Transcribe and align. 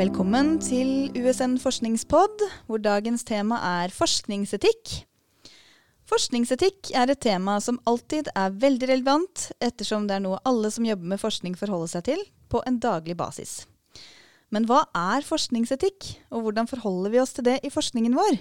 Velkommen 0.00 0.54
til 0.64 1.10
USN 1.12 1.58
forskningspod, 1.60 2.40
hvor 2.70 2.80
dagens 2.80 3.20
tema 3.28 3.58
er 3.82 3.92
forskningsetikk. 3.92 4.94
Forskningsetikk 6.08 6.92
er 6.96 7.12
et 7.12 7.20
tema 7.20 7.58
som 7.60 7.76
alltid 7.90 8.30
er 8.32 8.54
veldig 8.62 8.88
relevant, 8.88 9.50
ettersom 9.60 10.06
det 10.08 10.16
er 10.16 10.24
noe 10.24 10.38
alle 10.48 10.70
som 10.72 10.88
jobber 10.88 11.10
med 11.12 11.20
forskning 11.20 11.58
forholder 11.60 11.92
seg 11.92 12.06
til 12.08 12.24
på 12.48 12.62
en 12.64 12.80
daglig 12.80 13.18
basis. 13.20 13.66
Men 14.48 14.64
hva 14.70 14.86
er 14.96 15.26
forskningsetikk, 15.26 16.08
og 16.32 16.48
hvordan 16.48 16.72
forholder 16.72 17.12
vi 17.12 17.20
oss 17.20 17.36
til 17.36 17.50
det 17.50 17.60
i 17.60 17.74
forskningen 17.74 18.16
vår? 18.16 18.40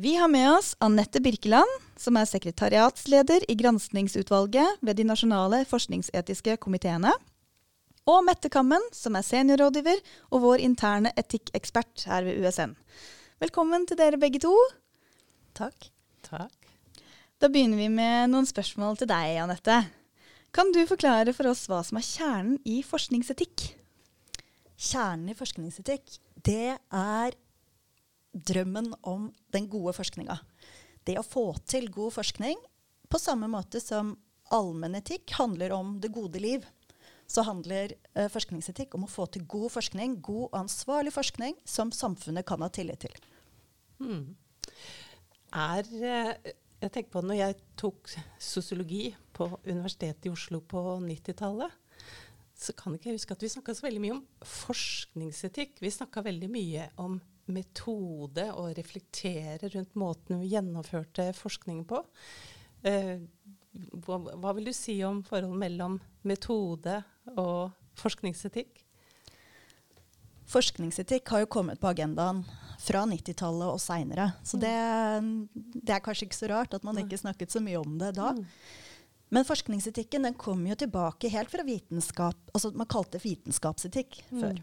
Vi 0.00 0.16
har 0.16 0.32
med 0.32 0.54
oss 0.54 0.72
Anette 0.80 1.20
Birkeland, 1.20 1.68
som 2.00 2.16
er 2.16 2.32
sekretariatsleder 2.32 3.44
i 3.44 3.60
granskningsutvalget 3.60 4.80
ved 4.80 4.96
de 4.96 5.10
nasjonale 5.12 5.66
forskningsetiske 5.68 6.56
komiteene. 6.64 7.12
Og 8.06 8.20
Mette 8.22 8.46
Kammen, 8.46 8.84
som 8.94 9.16
er 9.18 9.24
seniorrådgiver 9.26 9.98
og 10.30 10.44
vår 10.44 10.60
interne 10.62 11.10
etikkekspert 11.18 12.04
her 12.06 12.22
ved 12.22 12.38
USN. 12.38 12.76
Velkommen 13.42 13.82
til 13.90 13.98
dere 13.98 14.20
begge 14.22 14.38
to. 14.44 14.52
Takk. 15.58 15.88
Takk. 16.22 16.68
Da 17.42 17.50
begynner 17.50 17.80
vi 17.80 17.88
med 17.90 18.30
noen 18.30 18.46
spørsmål 18.46 19.00
til 19.00 19.10
deg, 19.10 19.40
Anette. 19.42 19.80
Kan 20.54 20.70
du 20.70 20.78
forklare 20.86 21.34
for 21.34 21.50
oss 21.50 21.64
hva 21.66 21.80
som 21.82 21.98
er 21.98 22.06
kjernen 22.06 22.60
i 22.62 22.76
forskningsetikk? 22.86 23.66
Kjernen 24.78 25.34
i 25.34 25.36
forskningsetikk, 25.42 26.20
det 26.46 26.76
er 26.78 27.36
drømmen 28.30 28.92
om 29.02 29.32
den 29.50 29.66
gode 29.72 29.96
forskninga. 29.98 30.38
Det 31.02 31.18
å 31.18 31.26
få 31.26 31.48
til 31.66 31.90
god 31.90 32.14
forskning 32.20 32.62
på 33.10 33.18
samme 33.18 33.50
måte 33.50 33.82
som 33.82 34.14
allmennetikk 34.54 35.40
handler 35.40 35.74
om 35.74 35.96
det 35.98 36.14
gode 36.14 36.38
liv. 36.38 36.62
Så 37.26 37.42
handler 37.46 37.94
eh, 38.14 38.28
forskningsetikk 38.30 38.94
om 38.96 39.06
å 39.06 39.10
få 39.10 39.26
til 39.30 39.46
god 39.50 39.72
forskning, 39.74 40.20
god 40.24 40.44
og 40.48 40.60
ansvarlig 40.60 41.14
forskning, 41.14 41.56
som 41.66 41.90
samfunnet 41.94 42.46
kan 42.46 42.62
ha 42.62 42.70
tillit 42.72 43.02
til. 43.06 43.16
Hmm. 43.98 44.36
Er, 45.56 45.82
eh, 45.82 46.52
jeg 46.82 46.92
tenker 46.92 47.10
på 47.14 47.24
Når 47.24 47.38
jeg 47.40 47.56
tok 47.80 48.10
sosiologi 48.38 49.08
på 49.32 49.48
Universitetet 49.64 50.28
i 50.28 50.32
Oslo 50.32 50.60
på 50.60 50.82
90-tallet, 51.02 51.72
så 52.56 52.72
kan 52.76 52.94
ikke 52.96 53.10
jeg 53.10 53.18
huske 53.18 53.36
at 53.36 53.42
vi 53.44 53.52
snakka 53.52 53.74
så 53.76 53.84
veldig 53.84 54.00
mye 54.00 54.16
om 54.16 54.22
forskningsetikk. 54.48 55.80
Vi 55.84 55.92
snakka 55.92 56.22
veldig 56.24 56.48
mye 56.48 56.86
om 57.02 57.18
metode 57.52 58.46
og 58.56 58.72
reflektere 58.78 59.70
rundt 59.74 59.96
måten 59.98 60.40
vi 60.40 60.54
gjennomførte 60.54 61.28
forskningen 61.36 61.84
på. 61.88 62.00
Eh, 62.86 63.18
hva, 64.06 64.18
hva, 64.34 64.54
vil 64.56 64.68
du 64.68 64.74
si 64.76 64.98
om 65.06 65.22
forholdet 65.26 65.60
mellom 65.60 65.98
metode 66.26 67.00
og 67.36 67.72
forskningsetikk? 68.00 68.82
Forskningsetikk 70.46 71.32
har 71.32 71.42
jo 71.42 71.50
kommet 71.50 71.80
på 71.82 71.90
agendaen 71.90 72.44
fra 72.82 73.02
90-tallet 73.08 73.66
og 73.72 73.80
seinere. 73.82 74.28
Så 74.46 74.60
det, 74.62 74.74
det, 75.74 75.90
er 75.90 76.02
kanskje 76.04 76.28
ikke 76.28 76.38
så 76.38 76.50
rart 76.52 76.76
at 76.76 76.84
man 76.86 77.00
ikke 77.00 77.18
snakket 77.18 77.54
så 77.54 77.62
mye 77.64 77.80
om 77.80 77.96
det 77.98 78.12
da. 78.18 78.30
Mm. 78.36 78.44
Men 79.34 79.46
forskningsetikken 79.48 80.28
den 80.28 80.36
kom 80.38 80.62
jo 80.68 80.76
tilbake 80.78 81.30
helt 81.32 81.50
fra 81.50 81.64
vitenskap. 81.66 82.38
altså 82.54 82.70
Man 82.78 82.86
kalte 82.90 83.18
det 83.18 83.24
vitenskapsetikk 83.24 84.20
mm. 84.30 84.38
før. 84.38 84.60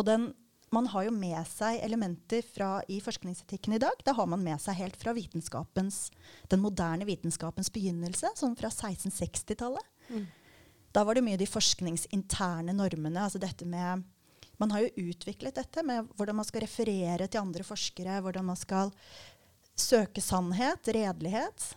Og 0.00 0.06
den, 0.08 0.30
man 0.74 0.86
har 0.92 1.06
jo 1.06 1.12
med 1.14 1.40
seg 1.48 1.80
elementer 1.84 2.44
fra, 2.44 2.78
i 2.88 3.00
forskningsetikken 3.00 3.76
i 3.76 3.80
dag. 3.82 4.02
Det 4.04 4.14
har 4.16 4.28
man 4.28 4.42
med 4.44 4.60
seg 4.60 4.76
helt 4.80 4.98
fra 5.00 5.14
vitenskapens, 5.16 6.08
den 6.52 6.62
moderne 6.64 7.08
vitenskapens 7.08 7.72
begynnelse, 7.72 8.32
sånn 8.36 8.56
fra 8.58 8.70
1660-tallet. 8.72 9.88
Mm. 10.12 10.26
Da 10.92 11.04
var 11.04 11.16
det 11.16 11.24
mye 11.24 11.40
de 11.40 11.48
forskningsinterne 11.48 12.74
normene. 12.76 13.24
altså 13.24 13.40
dette 13.40 13.66
med 13.68 14.04
Man 14.58 14.72
har 14.74 14.80
jo 14.82 15.10
utviklet 15.12 15.54
dette 15.54 15.82
med 15.86 16.08
hvordan 16.18 16.40
man 16.40 16.46
skal 16.46 16.64
referere 16.64 17.28
til 17.28 17.40
andre 17.40 17.62
forskere, 17.62 18.20
hvordan 18.20 18.44
man 18.44 18.56
skal 18.58 18.90
søke 19.78 20.20
sannhet, 20.20 20.88
redelighet. 20.88 21.76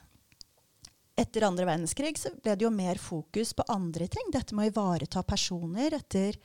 Etter 1.16 1.46
andre 1.46 1.68
verdenskrig 1.70 2.16
så 2.18 2.32
ble 2.34 2.56
det 2.56 2.66
jo 2.66 2.72
mer 2.74 2.98
fokus 2.98 3.54
på 3.54 3.68
andre 3.70 4.08
ting. 4.10 4.32
Dette 4.34 4.56
med 4.58 4.66
å 4.66 4.72
ivareta 4.72 5.22
personer 5.22 5.94
etter 5.94 6.40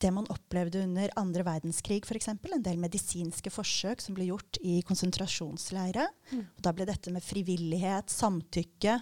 det 0.00 0.10
man 0.16 0.28
opplevde 0.32 0.82
under 0.82 1.10
andre 1.20 1.44
verdenskrig, 1.44 2.04
f.eks. 2.06 2.30
En 2.32 2.64
del 2.64 2.78
medisinske 2.80 3.52
forsøk 3.52 4.00
som 4.00 4.16
ble 4.16 4.30
gjort 4.30 4.60
i 4.64 4.80
konsentrasjonsleire. 4.86 6.06
Mm. 6.32 6.46
da 6.62 6.72
ble 6.76 6.86
dette 6.88 7.12
med 7.12 7.24
frivillighet, 7.24 8.10
samtykke 8.12 9.00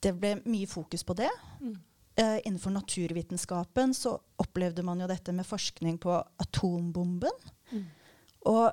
Det 0.00 0.14
ble 0.16 0.38
mye 0.48 0.66
fokus 0.66 1.04
på 1.04 1.12
det. 1.18 1.30
Mm. 1.60 1.74
Uh, 2.20 2.38
innenfor 2.44 2.72
naturvitenskapen 2.72 3.92
så 3.94 4.14
opplevde 4.40 4.82
man 4.82 5.00
jo 5.00 5.08
dette 5.08 5.32
med 5.36 5.46
forskning 5.46 5.98
på 6.00 6.14
atombomben. 6.40 7.50
Mm. 7.70 7.84
Og 8.48 8.70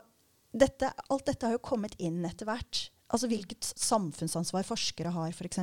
dette, 0.55 0.93
alt 1.11 1.27
dette 1.27 1.45
har 1.45 1.57
jo 1.57 1.65
kommet 1.67 1.97
inn 1.99 2.23
etter 2.25 2.47
hvert. 2.47 2.87
Altså 3.11 3.27
hvilket 3.27 3.67
samfunnsansvar 3.75 4.65
forskere 4.67 5.11
har, 5.15 5.35
f.eks. 5.35 5.59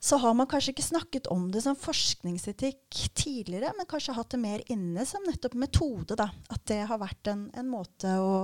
Så 0.00 0.16
har 0.22 0.34
man 0.38 0.46
kanskje 0.46 0.76
ikke 0.76 0.86
snakket 0.86 1.26
om 1.32 1.48
det 1.50 1.64
som 1.64 1.78
forskningsetikk 1.78 3.00
tidligere, 3.18 3.72
men 3.74 3.88
kanskje 3.90 4.14
hatt 4.14 4.30
det 4.30 4.38
mer 4.38 4.62
inne 4.70 5.02
som 5.08 5.24
nettopp 5.26 5.56
metode. 5.58 6.14
Da. 6.18 6.28
At 6.54 6.62
det 6.70 6.84
har 6.86 7.00
vært 7.02 7.30
en, 7.32 7.48
en 7.58 7.68
måte 7.70 8.14
å 8.22 8.38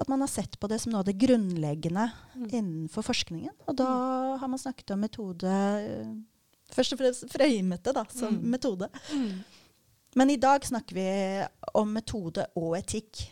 at 0.00 0.08
man 0.08 0.22
har 0.24 0.30
sett 0.32 0.54
på 0.56 0.68
det 0.70 0.78
som 0.80 0.94
noe 0.94 1.02
av 1.02 1.08
det 1.10 1.18
grunnleggende 1.20 2.06
mm. 2.32 2.46
innenfor 2.48 3.04
forskningen. 3.04 3.52
Og 3.68 3.76
da 3.76 3.88
mm. 3.90 4.38
har 4.40 4.48
man 4.48 4.60
snakket 4.62 4.94
om 4.94 5.02
metode 5.04 5.50
eh, 5.50 6.12
Først 6.70 6.94
og 6.94 7.00
fremst 7.00 7.24
frøymete 7.26 7.90
da, 7.90 8.04
som 8.14 8.30
mm. 8.30 8.44
metode. 8.52 8.86
Mm. 9.10 9.40
Men 10.14 10.30
i 10.30 10.36
dag 10.38 10.62
snakker 10.62 10.94
vi 10.94 11.06
om 11.80 11.90
metode 11.90 12.44
og 12.54 12.76
etikk. 12.78 13.24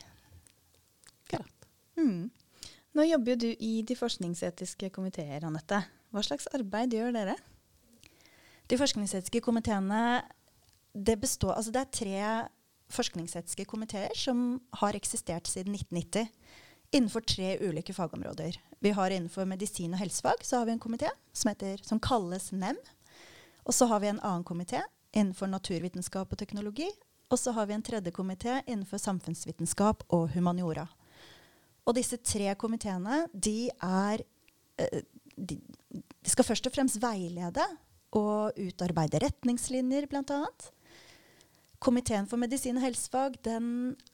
Mm. 1.98 2.30
Nå 2.94 3.06
jobber 3.06 3.34
jo 3.34 3.38
du 3.42 3.48
i 3.52 3.72
de 3.86 3.96
forskningsetiske 3.98 4.90
komiteer, 4.94 5.46
Anette. 5.46 5.80
Hva 6.14 6.24
slags 6.24 6.48
arbeid 6.56 6.94
gjør 6.96 7.12
dere? 7.16 7.36
De 8.68 8.76
forskningsetiske 8.80 9.40
komiteene 9.44 10.22
det 10.92 11.18
består 11.20 11.54
Altså 11.56 11.72
det 11.72 11.82
er 11.82 11.92
tre 11.94 12.22
forskningsetiske 12.92 13.66
komiteer 13.68 14.14
som 14.16 14.60
har 14.80 14.96
eksistert 14.96 15.48
siden 15.48 15.76
1990 15.76 16.30
innenfor 16.96 17.20
tre 17.20 17.58
ulike 17.60 17.92
fagområder. 17.92 18.56
Vi 18.80 18.90
har 18.96 19.10
Innenfor 19.10 19.44
medisin 19.44 19.92
og 19.92 20.00
helsefag 20.00 20.40
så 20.42 20.58
har 20.58 20.64
vi 20.66 20.72
en 20.72 20.80
komité 20.80 21.10
som, 21.32 21.52
som, 21.82 22.00
kalles 22.00 22.52
NEM. 22.52 22.78
Og 23.66 23.74
så 23.74 23.86
har 23.86 24.00
vi 24.00 24.08
en 24.08 24.20
annen 24.20 24.44
komité 24.44 24.80
innenfor 25.12 25.46
naturvitenskap 25.46 26.32
og 26.32 26.38
teknologi. 26.38 26.88
Og 27.30 27.38
så 27.38 27.52
har 27.52 27.66
vi 27.66 27.74
en 27.74 27.82
tredje 27.82 28.10
komité 28.10 28.62
innenfor 28.66 28.96
samfunnsvitenskap 28.96 30.04
og 30.08 30.30
humaniora. 30.32 30.86
Og 31.84 31.94
disse 31.94 32.16
tre 32.16 32.54
komiteene 32.54 33.26
de 33.34 33.68
er 33.82 34.24
eh, 34.78 35.02
de, 35.38 35.58
skal 36.26 36.46
først 36.46 36.66
og 36.68 36.74
fremst 36.74 37.00
veilede 37.02 37.64
og 38.16 38.58
utarbeide 38.58 39.20
retningslinjer, 39.22 40.08
bl.a. 40.10 40.42
Komiteen 41.78 42.26
for 42.26 42.40
medisin 42.42 42.78
og 42.80 42.82
helsefag 42.82 43.36
den 43.46 43.66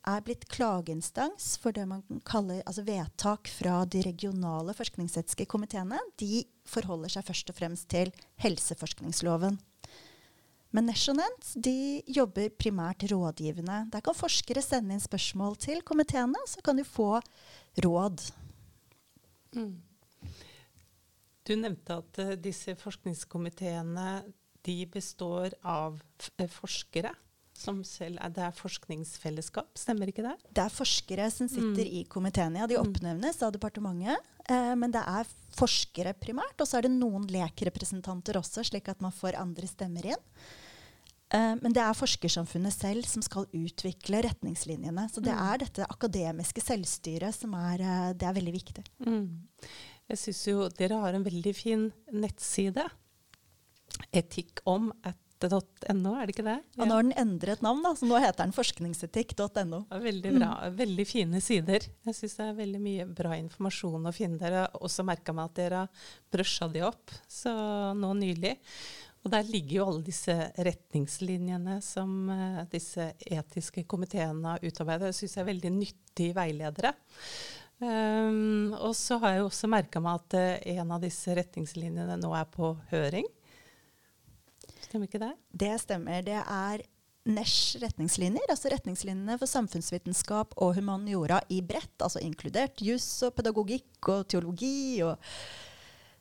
er 0.04 0.24
blitt 0.24 0.42
klageinstans 0.52 1.54
for 1.62 1.72
det 1.72 1.86
man 1.88 2.02
kaller 2.28 2.60
altså 2.68 2.84
vedtak 2.84 3.48
fra 3.48 3.78
de 3.88 4.02
regionale 4.04 4.74
forskningsetiske 4.76 5.46
komiteene. 5.48 5.96
De 6.20 6.42
forholder 6.68 7.14
seg 7.14 7.24
først 7.24 7.54
og 7.54 7.56
fremst 7.56 7.88
til 7.94 8.12
helseforskningsloven. 8.44 9.56
Men 10.74 10.90
Nesjonent 10.90 11.54
jobber 12.10 12.52
primært 12.58 13.06
rådgivende. 13.08 13.84
Der 13.94 14.04
kan 14.04 14.16
forskere 14.18 14.60
sende 14.64 14.96
inn 14.96 15.00
spørsmål 15.00 15.56
til 15.62 15.80
komiteene, 15.86 16.40
så 16.50 16.60
kan 16.66 16.76
de 16.76 16.84
få 16.84 17.20
råd. 17.80 18.26
Mm. 19.54 19.76
Du 21.44 21.54
nevnte 21.60 22.00
at 22.00 22.22
uh, 22.22 22.32
disse 22.40 22.76
forskningskomiteene 22.80 24.08
de 24.64 24.78
består 24.88 25.56
av 25.60 26.00
uh, 26.00 26.48
forskere 26.48 27.12
som 27.54 27.80
selv 27.86 28.18
er, 28.18 28.32
Det 28.34 28.42
er 28.42 28.56
forskningsfellesskap, 28.58 29.78
stemmer 29.78 30.10
ikke 30.10 30.24
det? 30.26 30.34
Det 30.50 30.64
er 30.64 30.74
forskere 30.74 31.28
som 31.30 31.48
sitter 31.48 31.86
mm. 31.86 31.96
i 32.00 32.02
komiteene. 32.10 32.60
Ja, 32.60 32.68
de 32.70 32.78
mm. 32.78 32.88
oppnevnes 32.90 33.40
av 33.46 33.54
departementet. 33.54 34.26
Eh, 34.50 34.74
men 34.76 34.92
det 34.92 35.02
er 35.06 35.30
forskere 35.56 36.16
primært. 36.18 36.58
Og 36.58 36.68
så 36.68 36.80
er 36.80 36.88
det 36.88 36.94
noen 36.96 37.28
lekrepresentanter 37.30 38.40
også, 38.40 38.66
slik 38.66 38.90
at 38.90 39.02
man 39.04 39.14
får 39.14 39.38
andre 39.40 39.70
stemmer 39.70 40.10
inn. 40.14 40.24
Eh, 41.34 41.54
men 41.62 41.74
det 41.74 41.82
er 41.84 41.96
forskersamfunnet 41.96 42.74
selv 42.74 43.06
som 43.08 43.24
skal 43.24 43.46
utvikle 43.54 44.24
retningslinjene. 44.26 45.06
Så 45.12 45.22
det 45.24 45.34
mm. 45.34 45.42
er 45.46 45.64
dette 45.64 45.88
akademiske 45.96 46.64
selvstyret 46.64 47.38
som 47.38 47.54
er, 47.58 47.86
eh, 47.86 48.12
det 48.18 48.28
er 48.28 48.38
veldig 48.40 48.56
viktig. 48.58 48.86
Mm. 49.06 49.28
Jeg 50.12 50.20
syns 50.20 50.42
jo 50.50 50.68
dere 50.76 51.00
har 51.00 51.16
en 51.16 51.24
veldig 51.24 51.54
fin 51.56 51.88
nettside. 52.12 52.84
Etikk 54.12 54.60
om 54.68 54.90
at 55.06 55.18
forskningsetikk.no, 55.44 56.14
er 56.16 56.26
det 56.26 56.34
ikke 56.34 56.46
det? 56.46 56.56
Ja. 56.76 56.84
Nå 56.84 56.94
har 56.96 57.04
den 57.04 57.14
endret 57.20 57.62
navn, 57.62 57.82
da, 57.84 57.94
så 57.96 58.06
nå 58.08 58.18
heter 58.22 58.44
den 58.44 58.54
forskningsetikk.no. 58.54 59.80
Veldig 59.90 60.34
bra. 60.36 60.50
Mm. 60.64 60.76
Veldig 60.78 61.06
fine 61.06 61.40
sider. 61.40 61.88
Jeg 62.06 62.18
syns 62.18 62.36
det 62.38 62.46
er 62.48 62.60
veldig 62.60 62.82
mye 62.82 63.06
bra 63.06 63.36
informasjon 63.38 64.08
å 64.08 64.14
finne. 64.14 64.38
Dere 64.40 64.66
har 64.66 64.78
også 64.80 65.04
merka 65.06 65.34
meg 65.36 65.50
at 65.50 65.58
dere 65.58 65.82
har 65.84 66.06
brusha 66.32 66.68
de 66.72 66.84
opp 66.86 67.14
så 67.28 67.54
nå 67.96 68.12
nylig. 68.20 68.54
Og 69.24 69.32
der 69.32 69.46
ligger 69.48 69.78
jo 69.78 69.88
alle 69.88 70.04
disse 70.04 70.34
retningslinjene 70.66 71.78
som 71.84 72.28
uh, 72.28 72.62
disse 72.68 73.14
etiske 73.24 73.86
komiteene 73.88 74.52
har 74.52 74.64
utarbeidet. 74.64 75.12
Det 75.12 75.16
syns 75.16 75.38
jeg 75.38 75.44
er 75.44 75.52
veldig 75.52 75.72
nyttige 75.78 76.36
veiledere. 76.36 76.92
Um, 77.82 78.72
og 78.78 78.94
så 78.96 79.18
har 79.22 79.34
jeg 79.34 79.46
også 79.48 79.68
merka 79.68 80.00
meg 80.02 80.20
at 80.20 80.36
uh, 80.38 80.74
en 80.76 80.92
av 80.94 81.02
disse 81.02 81.34
retningslinjene 81.34 82.16
nå 82.20 82.30
er 82.38 82.46
på 82.52 82.70
høring. 82.92 83.26
Stemmer 84.84 85.08
ikke 85.08 85.22
det? 85.22 85.32
Det 85.50 85.72
stemmer. 85.82 86.22
Det 86.24 86.38
er 86.38 86.84
NESH 87.24 87.80
retningslinjer, 87.82 88.46
altså 88.52 88.70
retningslinjene 88.72 89.36
for 89.40 89.50
samfunnsvitenskap 89.50 90.54
og 90.60 90.74
humaniora 90.78 91.40
i 91.52 91.62
bredt, 91.64 91.96
altså 92.04 92.22
inkludert 92.22 92.82
juss 92.84 93.08
og 93.26 93.34
pedagogikk 93.38 94.12
og 94.12 94.26
teologi. 94.30 95.02
og 95.02 95.16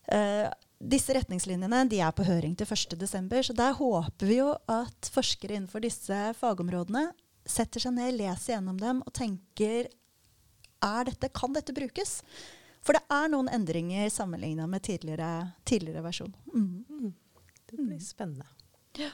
uh, 0.09 0.47
disse 0.83 1.15
retningslinjene 1.15 1.85
de 1.91 2.01
er 2.03 2.15
på 2.15 2.25
høring 2.27 2.55
til 2.59 2.67
1.12., 2.67 3.43
så 3.47 3.55
der 3.55 3.75
håper 3.77 4.27
vi 4.27 4.39
jo 4.41 4.49
at 4.67 5.11
forskere 5.13 5.55
innenfor 5.55 5.83
disse 5.85 6.17
fagområdene 6.39 7.11
setter 7.45 7.83
seg 7.83 7.95
ned, 7.95 8.17
leser 8.17 8.55
gjennom 8.55 8.79
dem 8.79 9.03
og 9.03 9.13
tenker 9.15 9.91
dette, 11.07 11.31
kan 11.33 11.55
dette 11.55 11.75
brukes? 11.75 12.19
For 12.83 12.97
det 12.97 13.03
er 13.15 13.29
noen 13.31 13.49
endringer 13.51 14.09
sammenligna 14.11 14.67
med 14.67 14.83
tidligere, 14.83 15.53
tidligere 15.67 16.03
versjon. 16.03 16.33
Mm. 16.53 16.83
Mm. 16.89 17.13
Det 17.69 17.77
blir 17.79 18.01
spennende. 18.03 18.49
Ja. 18.99 19.11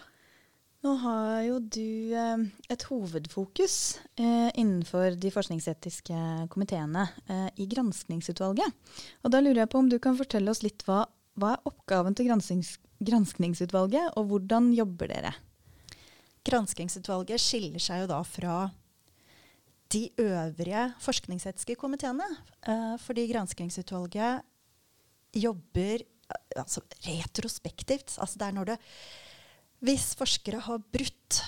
Nå 0.80 0.94
har 1.02 1.42
jo 1.44 1.58
du 1.60 2.16
eh, 2.16 2.44
et 2.72 2.84
hovedfokus 2.88 3.74
eh, 4.16 4.48
innenfor 4.56 5.18
de 5.20 5.32
forskningsetiske 5.34 6.20
komiteene 6.54 7.04
eh, 7.28 7.50
i 7.60 7.68
granskningsutvalget. 7.68 8.78
Og 9.24 9.34
da 9.34 9.42
lurer 9.44 9.66
jeg 9.66 9.72
på 9.74 9.82
om 9.84 9.90
du 9.92 9.98
kan 10.00 10.16
fortelle 10.16 10.54
oss 10.54 10.64
litt 10.64 10.86
hva, 10.88 11.02
hva 11.36 11.58
er 11.58 11.68
oppgaven 11.68 12.16
til 12.16 12.30
gransknings, 12.32 12.78
granskningsutvalget, 13.04 14.16
og 14.16 14.32
hvordan 14.32 14.72
jobber 14.78 15.12
dere? 15.12 15.34
Granskingsutvalget 16.48 17.44
skiller 17.44 17.84
seg 17.84 18.06
jo 18.06 18.12
da 18.14 18.24
fra 18.24 18.56
de 19.94 20.04
øvrige 20.22 20.84
forskningsetiske 21.02 21.76
komiteene. 21.80 22.28
Eh, 22.68 22.96
fordi 23.02 23.28
granskingsutvalget 23.32 24.46
jobber 25.36 26.04
eh, 26.06 26.62
altså, 26.62 26.84
retrospektivt. 27.08 28.18
Altså 28.18 28.40
det 28.40 28.48
er 28.48 28.58
når 28.58 28.72
det 28.74 28.80
hvis 29.80 30.12
forskere 30.20 30.60
har 30.66 30.82
brutt 30.92 31.40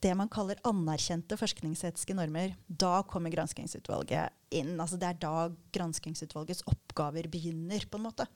det 0.00 0.12
man 0.16 0.30
kaller 0.32 0.60
anerkjente 0.68 1.36
forskningsetiske 1.40 2.14
normer, 2.16 2.54
da 2.68 3.00
kommer 3.08 3.32
granskingsutvalget 3.32 4.32
inn. 4.54 4.74
Altså 4.80 4.98
det 5.00 5.08
er 5.08 5.20
da 5.20 5.48
granskingsutvalgets 5.74 6.64
oppgaver 6.68 7.28
begynner. 7.32 7.84
på 7.90 7.98
en 7.98 8.06
måte. 8.06 8.26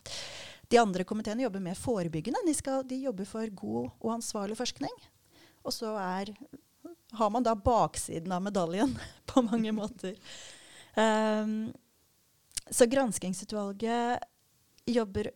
De 0.68 0.80
andre 0.80 1.04
komiteene 1.04 1.44
jobber 1.44 1.60
mer 1.60 1.76
forebyggende. 1.78 2.42
De, 2.46 2.54
skal, 2.56 2.84
de 2.84 3.02
jobber 3.04 3.28
for 3.28 3.46
god 3.54 3.90
og 4.00 4.12
ansvarlig 4.16 4.56
forskning. 4.56 4.92
Og 5.64 5.72
så 5.72 5.92
er, 6.00 6.32
har 7.12 7.30
man 7.30 7.46
da 7.46 7.54
baksiden 7.56 8.32
av 8.32 8.42
medaljen 8.42 8.98
på 9.30 9.42
mange 9.42 9.72
måter. 9.72 10.16
Um, 10.94 11.72
så 12.70 12.86
granskingsutvalget 12.86 14.22
jobber 14.90 15.30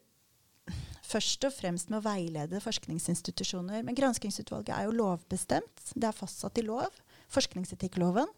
først 1.05 1.44
og 1.47 1.55
fremst 1.55 1.91
med 1.91 2.00
å 2.00 2.06
veilede 2.06 2.62
forskningsinstitusjoner. 2.62 3.82
Men 3.87 3.99
granskingsutvalget 3.99 4.75
er 4.76 4.88
jo 4.88 4.97
lovbestemt. 4.99 5.91
Det 5.94 6.09
er 6.09 6.17
fastsatt 6.17 6.59
i 6.59 6.67
lov. 6.67 6.91
Forskningsetikkloven. 7.35 8.31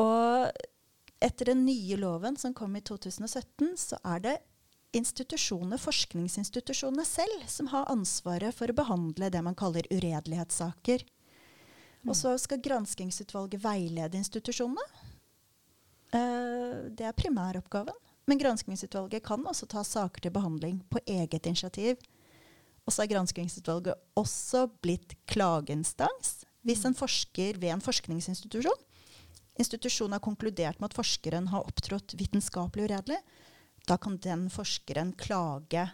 Og 0.00 0.64
etter 1.24 1.52
den 1.52 1.64
nye 1.66 1.98
loven 2.00 2.36
som 2.40 2.54
kom 2.56 2.74
i 2.76 2.82
2017, 2.84 3.74
så 3.80 3.98
er 4.04 4.24
det 4.24 4.34
institusjonene, 4.94 5.78
forskningsinstitusjonene 5.80 7.06
selv 7.06 7.46
som 7.50 7.70
har 7.72 7.88
ansvaret 7.90 8.54
for 8.54 8.70
å 8.70 8.76
behandle 8.76 9.30
det 9.32 9.42
man 9.42 9.56
kaller 9.58 9.86
uredelighetssaker. 9.90 11.02
Mm. 12.04 12.12
Og 12.12 12.18
så 12.18 12.36
skal 12.40 12.62
granskingsutvalget 12.62 13.62
veilede 13.64 14.20
institusjonene. 14.20 14.84
Uh, 16.14 16.90
det 16.94 17.08
er 17.08 17.16
primæroppgaven. 17.16 17.96
Men 18.28 18.40
granskingsutvalget 18.40 19.24
kan 19.24 19.44
også 19.46 19.66
ta 19.68 19.82
saker 19.84 20.24
til 20.24 20.32
behandling 20.32 20.80
på 20.88 21.00
eget 21.06 21.46
initiativ. 21.46 22.00
Og 22.84 22.92
så 22.92 23.04
er 23.04 23.12
granskingsutvalget 23.12 23.96
også 24.16 24.66
blitt 24.84 25.16
klageinstans 25.28 26.44
hvis 26.64 26.86
en 26.88 26.96
forsker 26.96 27.58
ved 27.60 27.74
en 27.74 27.84
forskningsinstitusjon 27.84 28.84
institusjonen 29.60 30.16
har 30.16 30.22
konkludert 30.24 30.80
med 30.80 30.90
at 30.90 30.96
forskeren 30.98 31.48
har 31.52 31.66
opptrådt 31.66 32.16
vitenskapelig 32.18 32.88
uredelig, 32.88 33.20
da 33.86 33.98
kan 34.00 34.16
den 34.22 34.48
forskeren 34.52 35.12
klage 35.20 35.86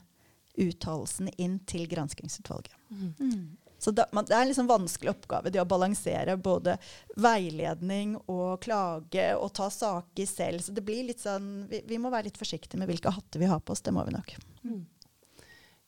uttalelsen 0.61 1.31
inn 1.39 1.59
til 1.69 1.87
granskingsutvalget. 1.91 2.73
Mm. 2.89 3.13
Mm. 3.19 3.43
Så 3.81 3.95
Det 3.97 4.05
er 4.13 4.37
en 4.37 4.51
liksom 4.51 4.69
vanskelig 4.69 5.15
oppgave 5.15 5.51
det 5.53 5.63
å 5.63 5.69
balansere 5.69 6.37
både 6.37 6.77
veiledning 7.17 8.15
og 8.29 8.61
klage 8.65 9.31
og 9.39 9.55
ta 9.57 9.71
saker 9.73 10.29
selv. 10.29 10.61
Så 10.61 10.75
det 10.77 10.85
blir 10.85 11.07
litt 11.09 11.23
sånn, 11.25 11.65
vi, 11.71 11.81
vi 11.89 11.99
må 11.99 12.13
være 12.13 12.29
litt 12.29 12.41
forsiktige 12.41 12.81
med 12.81 12.91
hvilke 12.93 13.13
hatter 13.15 13.41
vi 13.41 13.49
har 13.49 13.63
på 13.65 13.73
oss. 13.73 13.85
Det 13.85 13.95
må 13.97 14.05
vi 14.05 14.17
nok. 14.19 14.35
Mm. 14.69 14.83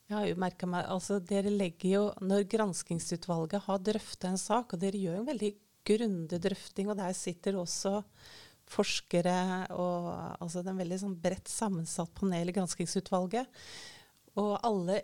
Jeg 0.09 0.17
har 0.17 0.25
jo 0.27 0.39
merka 0.41 0.67
meg, 0.69 0.87
altså 0.91 1.19
Dere 1.23 1.53
legger 1.53 1.89
jo, 1.89 2.01
Når 2.21 2.47
granskingsutvalget 2.51 3.63
har 3.67 3.85
drøfta 3.85 4.33
en 4.33 4.41
sak, 4.41 4.73
og 4.73 4.81
dere 4.81 4.99
gjør 4.99 5.21
en 5.21 5.29
veldig 5.29 5.53
grundig 5.87 6.39
drøfting, 6.43 6.89
og 6.89 6.97
der 6.99 7.15
sitter 7.17 7.59
også 7.59 8.01
forskere 8.73 9.35
og 9.75 10.05
altså 10.41 10.61
det 10.61 10.69
er 10.69 10.73
en 10.73 10.79
veldig 10.79 10.99
sånn 11.01 11.17
bredt 11.19 11.49
sammensatt 11.51 12.13
panel 12.15 12.49
i 12.49 12.55
granskingsutvalget. 12.55 13.63
Og 14.39 14.53
alle 14.65 15.01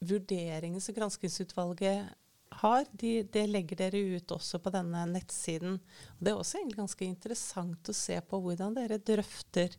vurderingene 0.00 0.80
som 0.80 0.96
granskingsutvalget 0.96 2.14
har, 2.60 2.84
de, 2.92 3.12
det 3.32 3.44
legger 3.48 3.78
dere 3.80 4.00
ut 4.16 4.32
også 4.34 4.60
på 4.62 4.72
denne 4.74 5.04
nettsiden. 5.08 5.78
Og 6.16 6.20
det 6.24 6.32
er 6.32 6.40
også 6.40 6.58
egentlig 6.58 6.80
ganske 6.82 7.06
interessant 7.06 7.90
å 7.90 7.96
se 7.96 8.18
på 8.20 8.40
hvordan 8.44 8.76
dere 8.76 9.00
drøfter 9.00 9.76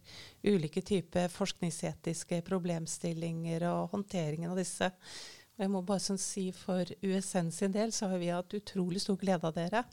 ulike 0.47 0.83
typer 0.85 1.29
forskningsetiske 1.33 2.41
problemstillinger 2.47 3.67
og 3.69 3.93
håndteringen 3.95 4.53
av 4.53 4.61
disse. 4.61 4.89
Og 5.57 5.65
jeg 5.65 5.73
må 5.73 5.83
bare 5.85 6.01
sånn 6.01 6.21
si 6.21 6.47
For 6.55 6.89
USN 7.05 7.51
sin 7.53 7.75
del 7.75 7.93
så 7.93 8.09
har 8.09 8.21
vi 8.21 8.31
hatt 8.33 8.57
utrolig 8.57 9.03
stor 9.03 9.19
glede 9.21 9.49
av 9.49 9.57
dere 9.57 9.85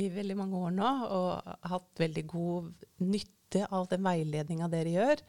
i 0.00 0.08
veldig 0.12 0.36
mange 0.38 0.56
år 0.56 0.74
nå, 0.76 0.90
og 1.12 1.56
hatt 1.68 2.00
veldig 2.00 2.22
god 2.30 2.86
nytte 3.04 3.66
av 3.74 3.88
den 3.90 4.06
veiledninga 4.06 4.70
dere 4.72 4.94
gjør. 4.94 5.22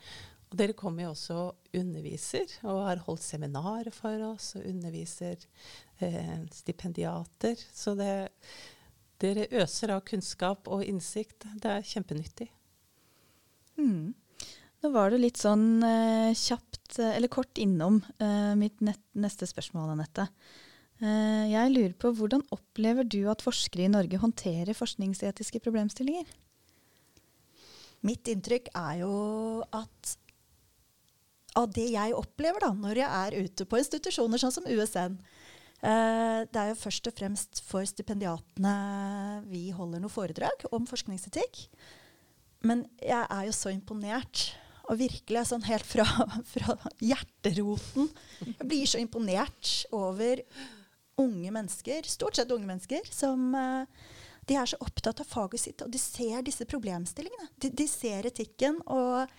Og 0.51 0.60
dere 0.60 0.75
kommer 0.75 1.05
jo 1.05 1.13
også 1.13 1.36
og 1.39 1.77
underviser, 1.79 2.58
og 2.67 2.81
har 2.89 3.03
holdt 3.05 3.24
seminarer 3.24 3.93
for 3.96 4.25
oss 4.34 4.51
og 4.60 4.65
underviser 4.67 5.39
eh, 6.03 6.41
stipendiater. 6.51 7.55
Så 7.72 7.96
det, 7.96 8.12
dere 9.24 9.48
øser 9.62 9.96
av 9.96 10.03
kunnskap 10.08 10.67
og 10.67 10.84
innsikt. 10.84 11.48
Det 11.63 11.72
er 11.72 11.88
kjempenyttig. 11.88 12.50
Mm. 13.79 14.12
Nå 14.81 14.89
var 14.91 15.13
du 15.13 15.22
litt 15.22 15.39
sånn 15.39 15.84
eh, 15.86 16.36
kjapt, 16.36 16.98
eh, 17.00 17.15
eller 17.15 17.31
kort 17.31 17.62
innom 17.62 18.01
eh, 18.20 18.51
mitt 18.60 18.81
nett, 18.84 19.03
neste 19.13 19.48
spørsmål, 19.48 19.93
Anette. 19.93 20.27
Eh, 21.01 21.46
jeg 21.53 21.74
lurer 21.74 21.93
på 22.01 22.12
hvordan 22.17 22.43
opplever 22.53 23.08
du 23.08 23.24
at 23.31 23.46
forskere 23.46 23.88
i 23.88 23.93
Norge 23.93 24.20
håndterer 24.22 24.77
forskningsetiske 24.77 25.62
problemstillinger? 25.63 26.27
Mitt 28.05 28.25
inntrykk 28.34 28.72
er 28.74 29.03
jo 29.03 29.13
at 29.70 30.15
av 31.60 31.72
det 31.75 31.88
jeg 31.93 32.15
opplever 32.15 32.63
da, 32.63 32.72
når 32.75 33.01
jeg 33.01 33.22
er 33.22 33.48
ute 33.48 33.67
på 33.67 33.79
institusjoner 33.81 34.41
sånn 34.41 34.53
som 34.55 34.67
USN. 34.70 35.17
Uh, 35.81 36.46
det 36.46 36.60
er 36.62 36.72
jo 36.72 36.77
først 36.84 37.10
og 37.10 37.15
fremst 37.17 37.63
for 37.65 37.86
stipendiatene 37.89 38.74
vi 39.50 39.72
holder 39.74 40.03
noe 40.03 40.13
foredrag 40.13 40.67
om 40.72 40.86
forskningsetikk. 40.89 41.65
Men 42.67 42.86
jeg 43.01 43.24
er 43.24 43.48
jo 43.48 43.55
så 43.58 43.72
imponert, 43.74 44.51
og 44.86 45.00
virkelig 45.00 45.48
sånn 45.50 45.65
helt 45.65 45.88
fra, 45.88 46.05
fra 46.53 46.75
hjerteroten 47.01 48.10
Jeg 48.43 48.67
blir 48.67 48.89
så 48.89 49.01
imponert 49.01 49.74
over 49.96 50.43
unge 51.22 51.53
mennesker, 51.53 52.05
stort 52.10 52.38
sett 52.38 52.51
unge 52.53 52.70
mennesker, 52.70 53.10
som 53.13 53.51
uh, 53.58 53.89
de 54.50 54.58
er 54.58 54.70
så 54.70 54.79
opptatt 54.81 55.22
av 55.22 55.29
faget 55.29 55.65
sitt, 55.65 55.81
og 55.84 55.91
de 55.93 56.00
ser 56.01 56.46
disse 56.46 56.65
problemstillingene. 56.70 57.51
De, 57.62 57.74
de 57.74 57.89
ser 57.89 58.29
etikken. 58.29 58.79
og 58.86 59.29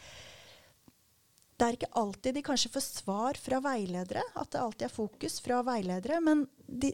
det 1.63 1.69
er 1.69 1.77
ikke 1.79 1.95
alltid 2.01 2.35
de 2.35 2.43
kanskje 2.43 2.73
får 2.75 2.83
svar 2.83 3.39
fra 3.39 3.61
veiledere, 3.63 4.25
at 4.35 4.51
det 4.51 4.59
alltid 4.59 4.89
er 4.89 4.97
fokus 4.97 5.39
fra 5.45 5.61
veiledere. 5.67 6.19
Men 6.25 6.43
de, 6.67 6.91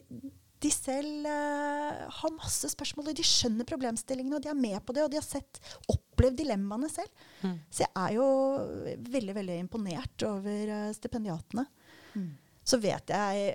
de 0.61 0.71
selv 0.73 1.25
uh, 1.25 2.03
har 2.19 2.35
masse 2.35 2.69
spørsmål, 2.75 3.09
og 3.09 3.17
de 3.17 3.25
skjønner 3.25 3.65
problemstillingene, 3.65 4.37
og 4.37 4.45
de 4.45 4.51
er 4.51 4.59
med 4.59 4.77
på 4.85 4.93
det, 4.93 5.07
og 5.07 5.09
de 5.09 5.17
har 5.17 5.25
sett, 5.25 5.57
opplevd 5.89 6.37
dilemmaene 6.43 6.91
selv. 6.93 7.25
Mm. 7.41 7.55
Så 7.65 7.87
jeg 7.87 7.91
er 8.03 8.13
jo 8.19 8.27
veldig, 9.17 9.35
veldig 9.39 9.57
imponert 9.63 10.27
over 10.29 10.75
uh, 10.75 10.85
stipendiatene. 10.93 11.65
Mm. 12.13 12.29
Så 12.69 12.77
vet 12.81 13.09
jeg 13.09 13.53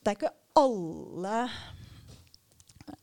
Det 0.00 0.10
er 0.10 0.16
ikke 0.16 0.36
alle 0.60 1.38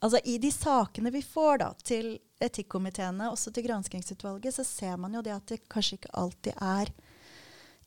Altså 0.02 0.20
i 0.26 0.38
de 0.42 0.50
sakene 0.52 1.12
vi 1.14 1.22
får 1.22 1.62
da, 1.62 1.70
til 1.86 2.16
etikkomiteene, 2.42 3.30
også 3.30 3.52
til 3.54 3.68
granskingsutvalget, 3.68 4.56
så 4.56 4.66
ser 4.66 4.98
man 4.98 5.14
jo 5.14 5.22
det 5.22 5.36
at 5.36 5.52
det 5.54 5.60
kanskje 5.70 6.00
ikke 6.00 6.16
alltid 6.18 6.58
er 6.58 6.90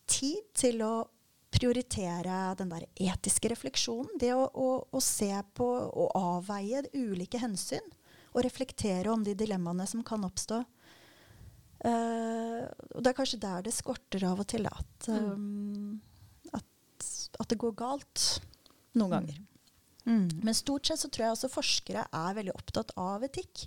tid 0.07 0.45
til 0.55 0.85
å 0.87 0.95
prioritere 1.55 2.55
den 2.59 2.71
der 2.71 2.87
etiske 2.95 3.51
refleksjonen. 3.51 4.15
Det 4.21 4.31
å, 4.35 4.45
å, 4.47 4.69
å 4.91 5.03
se 5.03 5.31
på 5.55 5.67
og 5.67 6.15
avveie 6.19 6.85
ulike 6.95 7.41
hensyn. 7.43 7.93
Og 8.35 8.43
reflektere 8.43 9.13
om 9.13 9.23
de 9.23 9.37
dilemmaene 9.39 9.87
som 9.87 10.03
kan 10.07 10.25
oppstå. 10.27 10.65
Uh, 11.85 12.65
og 12.97 13.03
det 13.05 13.11
er 13.11 13.17
kanskje 13.19 13.43
der 13.43 13.67
det 13.67 13.75
skorter 13.77 14.25
av 14.27 14.43
og 14.43 14.49
til. 14.51 14.67
At, 14.67 15.09
um, 15.11 16.01
at, 16.51 17.11
at 17.39 17.51
det 17.51 17.61
går 17.63 17.77
galt 17.79 18.25
noen 18.95 19.07
mm. 19.07 19.15
ganger. 19.15 19.43
Mm. 20.05 20.29
Men 20.43 20.55
stort 20.55 20.87
sett 20.87 21.01
så 21.01 21.09
tror 21.09 21.25
jeg 21.25 21.37
også 21.37 21.51
forskere 21.53 22.05
er 22.13 22.37
veldig 22.37 22.53
opptatt 22.55 22.93
av 23.01 23.25
etikk. 23.25 23.65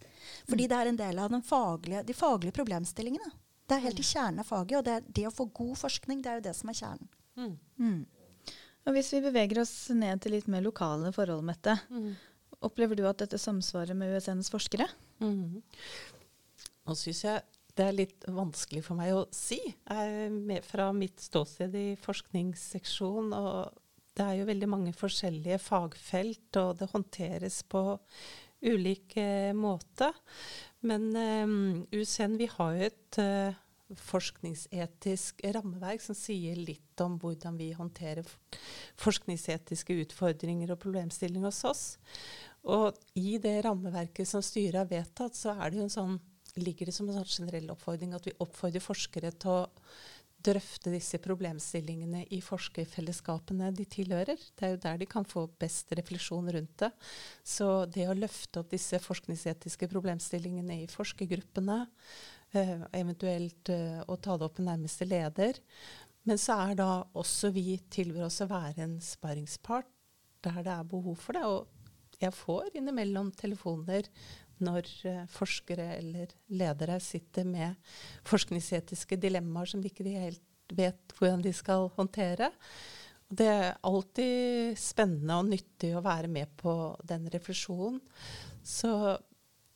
Fordi 0.49 0.67
mm. 0.67 0.69
det 0.69 0.77
er 0.77 0.91
en 0.91 0.99
del 1.01 1.21
av 1.23 1.35
faglige, 1.45 2.03
de 2.05 2.15
faglige 2.17 2.57
problemstillingene. 2.59 3.31
Det 3.67 3.75
er 3.75 3.83
helt 3.83 3.99
i 3.99 4.05
kjernen 4.05 4.43
av 4.43 4.47
faget. 4.47 4.77
Og 4.79 4.85
det, 4.87 4.99
det, 5.07 5.25
å 5.27 5.33
få 5.33 5.49
god 5.57 5.75
forskning, 5.81 6.21
det 6.23 6.31
er 6.31 6.39
jo 6.39 6.45
det 6.47 6.55
som 6.55 6.71
er 6.71 6.79
kjernen. 6.79 7.11
Mm. 7.37 7.57
Mm. 7.81 8.53
Og 8.87 8.95
Hvis 8.95 9.11
vi 9.17 9.25
beveger 9.25 9.61
oss 9.61 9.75
ned 9.91 10.23
til 10.23 10.37
litt 10.37 10.47
mer 10.51 10.63
lokale 10.63 11.11
forhold, 11.15 11.43
Mette. 11.47 11.75
Mm. 11.91 12.13
Opplever 12.63 12.97
du 12.97 13.03
at 13.09 13.19
dette 13.21 13.37
samsvarer 13.41 13.97
med 13.97 14.15
USNs 14.15 14.49
forskere? 14.53 14.87
Mm. 15.19 15.59
Nå 16.87 16.95
syns 16.97 17.25
jeg 17.25 17.43
det 17.77 17.85
er 17.85 17.93
litt 17.93 18.25
vanskelig 18.33 18.81
for 18.87 18.97
meg 18.97 19.11
å 19.13 19.27
si 19.35 19.59
Jeg 19.61 20.29
med, 20.33 20.65
fra 20.65 20.87
mitt 20.97 21.21
ståsted 21.21 21.75
i 21.77 21.87
forskningsseksjon. 22.01 23.35
og 23.37 23.83
Det 24.17 24.25
er 24.25 24.39
jo 24.39 24.47
veldig 24.49 24.69
mange 24.71 24.93
forskjellige 24.97 25.59
fagfelt, 25.61 26.57
og 26.57 26.79
det 26.79 26.89
håndteres 26.89 27.61
på 27.69 27.83
ulike 28.65 29.53
måter. 29.53 30.15
Men 30.81 31.11
um, 31.13 31.85
eh, 31.91 31.99
USN 31.99 32.37
vi 32.39 32.47
har 32.49 32.73
jo 32.73 32.87
et 32.87 33.19
uh, 33.21 33.59
forskningsetisk 34.07 35.43
rammeverk 35.55 36.01
som 36.03 36.17
sier 36.17 36.57
litt 36.59 36.99
om 37.03 37.19
hvordan 37.21 37.59
vi 37.59 37.69
håndterer 37.77 38.25
forskningsetiske 38.99 39.95
utfordringer 40.03 40.73
og 40.73 40.81
problemstillinger 40.81 41.47
hos 41.51 41.63
oss. 41.69 41.85
Og 42.67 42.97
i 43.15 43.37
det 43.41 43.61
rammeverket 43.65 44.27
som 44.27 44.43
styret 44.43 44.81
har 44.81 44.89
vedtatt, 44.91 45.37
så 45.37 45.55
det 45.71 45.87
sånn, 45.93 46.17
ligger 46.57 46.89
det 46.89 46.95
som 46.97 47.07
en 47.07 47.21
sånn 47.21 47.45
generell 47.45 47.69
oppfordring 47.71 48.15
at 48.17 48.27
vi 48.27 48.35
oppfordrer 48.43 48.83
forskere 48.83 49.31
til 49.39 49.61
å 49.61 49.67
drøfte 50.47 50.91
disse 50.93 51.19
problemstillingene 51.21 52.23
i 52.33 52.39
forskerfellesskapene 52.43 53.69
de 53.75 53.85
tilhører. 53.91 54.39
Det 54.55 54.65
er 54.65 54.73
jo 54.73 54.79
der 54.85 55.01
de 55.01 55.07
kan 55.09 55.27
få 55.27 55.45
best 55.59 55.91
refleksjon 55.97 56.49
rundt 56.55 56.83
det. 56.83 56.91
Så 57.43 57.85
det 57.91 58.07
å 58.07 58.15
løfte 58.17 58.63
opp 58.63 58.71
disse 58.71 58.99
forskningsetiske 59.03 59.89
problemstillingene 59.91 60.81
i 60.83 60.89
forskergruppene, 60.91 61.79
eh, 62.53 62.75
eventuelt 62.99 63.73
eh, 63.73 64.01
å 64.07 64.15
ta 64.15 64.37
det 64.37 64.47
opp 64.47 64.61
med 64.61 64.71
nærmeste 64.71 65.07
leder. 65.09 65.59
Men 66.27 66.39
så 66.41 66.57
er 66.67 66.75
da 66.79 66.91
også 67.15 67.53
vi 67.55 67.77
tilbyr 67.91 68.27
oss 68.27 68.41
å 68.43 68.49
være 68.49 68.83
en 68.83 68.97
sparringspart 69.03 69.91
der 70.45 70.63
det 70.63 70.73
er 70.73 70.87
behov 70.87 71.15
for 71.19 71.37
det. 71.37 71.45
Og 71.47 72.21
jeg 72.21 72.33
får 72.33 72.75
innimellom 72.75 73.31
telefoner 73.37 74.07
når 74.63 74.89
uh, 75.07 75.23
forskere 75.31 75.89
eller 75.97 76.33
ledere 76.49 76.99
sitter 77.03 77.47
med 77.47 77.77
forskningsetiske 78.27 79.19
dilemmaer 79.21 79.71
som 79.71 79.83
de 79.83 79.91
ikke 79.91 80.07
helt 80.07 80.43
vet 80.75 81.15
hvordan 81.17 81.43
de 81.45 81.53
skal 81.55 81.89
håndtere. 81.95 82.51
Det 83.27 83.47
er 83.47 83.79
alltid 83.87 84.77
spennende 84.79 85.39
og 85.41 85.49
nyttig 85.51 85.91
å 85.95 86.03
være 86.03 86.29
med 86.31 86.51
på 86.59 86.73
den 87.07 87.27
refleksjonen. 87.31 87.99
Så 88.63 88.91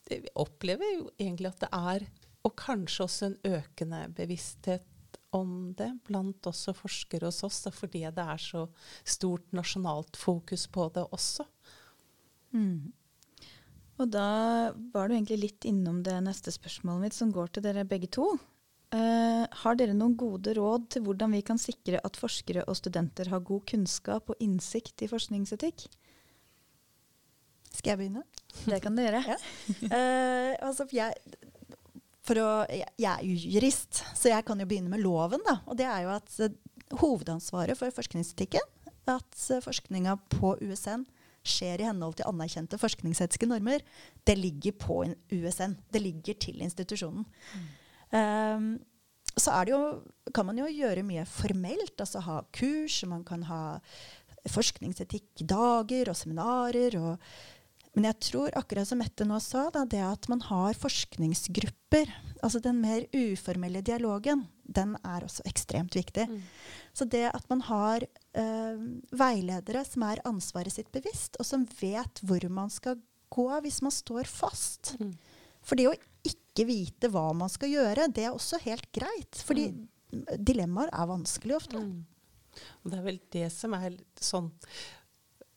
vi 0.07 0.23
opplever 0.39 0.95
jo 0.95 1.09
egentlig 1.17 1.51
at 1.51 1.65
det 1.65 1.71
er, 1.75 2.07
og 2.47 2.55
kanskje 2.59 3.05
også 3.05 3.27
en 3.27 3.37
økende 3.59 4.05
bevissthet 4.15 4.87
om 5.35 5.71
det 5.77 5.89
blant 6.07 6.47
også 6.47 6.73
forskere 6.75 7.29
hos 7.29 7.43
oss, 7.47 7.63
fordi 7.75 8.03
det 8.11 8.23
er 8.33 8.41
så 8.41 8.65
stort 9.07 9.53
nasjonalt 9.55 10.19
fokus 10.19 10.65
på 10.71 10.89
det 10.95 11.05
også. 11.15 11.45
Mm. 12.51 12.91
Og 14.01 14.09
da 14.09 14.71
var 14.93 15.09
du 15.09 15.15
egentlig 15.15 15.43
litt 15.43 15.67
innom 15.69 16.01
det 16.05 16.15
neste 16.25 16.53
spørsmålet 16.53 17.05
mitt, 17.05 17.17
som 17.17 17.33
går 17.33 17.53
til 17.53 17.65
dere 17.67 17.85
begge 17.87 18.09
to. 18.09 18.33
Uh, 18.91 19.45
har 19.61 19.77
dere 19.79 19.93
noen 19.95 20.17
gode 20.19 20.51
råd 20.57 20.89
til 20.91 21.05
hvordan 21.05 21.31
vi 21.37 21.43
kan 21.47 21.59
sikre 21.61 22.01
at 22.03 22.17
forskere 22.19 22.65
og 22.67 22.75
studenter 22.75 23.29
har 23.31 23.43
god 23.47 23.63
kunnskap 23.69 24.33
og 24.33 24.41
innsikt 24.43 25.05
i 25.05 25.07
forskningsetikk? 25.11 25.85
Skal 27.71 27.93
jeg 27.93 28.01
begynne? 28.01 28.25
Det 28.65 28.81
kan 28.83 28.97
dere. 28.97 29.21
ja. 29.31 29.37
uh, 29.37 30.51
altså, 30.67 30.89
jeg, 30.91 31.15
å, 32.35 32.49
jeg, 32.67 32.89
jeg, 32.97 33.13
er 33.13 33.23
jo 33.23 33.53
jurist, 33.55 34.03
så 34.17 34.33
jeg 34.33 34.49
kan 34.49 34.59
jo 34.59 34.67
begynne 34.67 34.91
med 34.91 35.05
loven. 35.05 35.45
Da. 35.47 35.61
Og 35.69 35.79
det 35.79 35.87
er 35.87 36.03
jo 36.07 36.13
at 36.17 36.37
uh, 36.41 36.99
hovedansvaret 37.05 37.79
for 37.79 37.93
forskningsetikken, 37.95 38.65
at 39.11 39.49
forskninga 39.63 40.17
på 40.35 40.57
USN 40.61 41.07
skjer 41.41 41.81
i 41.81 41.87
henhold 41.89 42.19
til 42.19 42.29
anerkjente 42.29 42.79
forskningsetiske 42.81 43.49
normer, 43.49 43.83
det 44.27 44.37
ligger 44.37 44.75
på 44.77 45.01
USN. 45.33 45.77
Det 45.91 46.01
ligger 46.03 46.37
til 46.47 46.61
institusjonen. 46.61 47.25
Mm. 47.55 47.69
Um, 48.11 48.71
så 49.39 49.55
jo, 49.69 49.79
kan 50.35 50.45
man 50.45 50.59
jo 50.59 50.67
gjøre 50.67 51.05
mye 51.07 51.23
formelt, 51.29 51.95
altså 52.03 52.21
ha 52.25 52.41
kurs, 52.53 52.99
man 53.07 53.23
kan 53.27 53.45
ha 53.47 53.79
forskningsetikkdager 54.51 56.11
og 56.11 56.17
seminarer. 56.17 56.97
Og, 56.99 57.31
men 57.95 58.09
jeg 58.09 58.19
tror, 58.27 58.51
akkurat 58.59 58.89
som 58.89 58.99
Mette 59.01 59.27
nå 59.27 59.39
sa, 59.43 59.69
da, 59.73 59.85
det 59.87 60.01
at 60.03 60.27
man 60.31 60.43
har 60.49 60.77
forskningsgrupper, 60.79 62.11
altså 62.41 62.61
den 62.63 62.81
mer 62.83 63.07
uformelle 63.15 63.83
dialogen, 63.85 64.45
den 64.65 64.97
er 65.03 65.27
også 65.27 65.45
ekstremt 65.47 65.95
viktig. 65.95 66.27
Mm. 66.27 66.41
Så 66.93 67.07
det 67.07 67.29
at 67.31 67.47
man 67.51 67.63
har 67.69 68.07
veiledere 68.31 69.81
som 69.83 70.05
er 70.07 70.21
ansvaret 70.27 70.71
sitt 70.71 70.91
bevisst, 70.95 71.35
og 71.39 71.47
som 71.47 71.65
vet 71.81 72.21
hvor 72.23 72.45
man 72.53 72.71
skal 72.71 72.95
gå 73.31 73.47
hvis 73.65 73.81
man 73.83 73.93
står 73.95 74.29
fast. 74.29 74.95
Mm. 74.99 75.11
For 75.65 75.79
det 75.79 75.89
å 75.89 75.97
ikke 76.27 76.67
vite 76.69 77.11
hva 77.11 77.29
man 77.37 77.51
skal 77.51 77.71
gjøre, 77.71 78.09
det 78.13 78.27
er 78.27 78.35
også 78.35 78.61
helt 78.65 78.87
greit. 78.95 79.43
Fordi 79.47 79.69
mm. 79.71 80.23
dilemmaer 80.39 80.91
er 80.93 81.11
vanskelig 81.11 81.59
ofte. 81.59 81.83
Mm. 81.83 82.01
Og 82.81 82.91
det 82.91 82.97
er 82.97 83.05
vel 83.05 83.21
det 83.31 83.45
som 83.53 83.77
er 83.77 83.95
sånn 84.19 84.51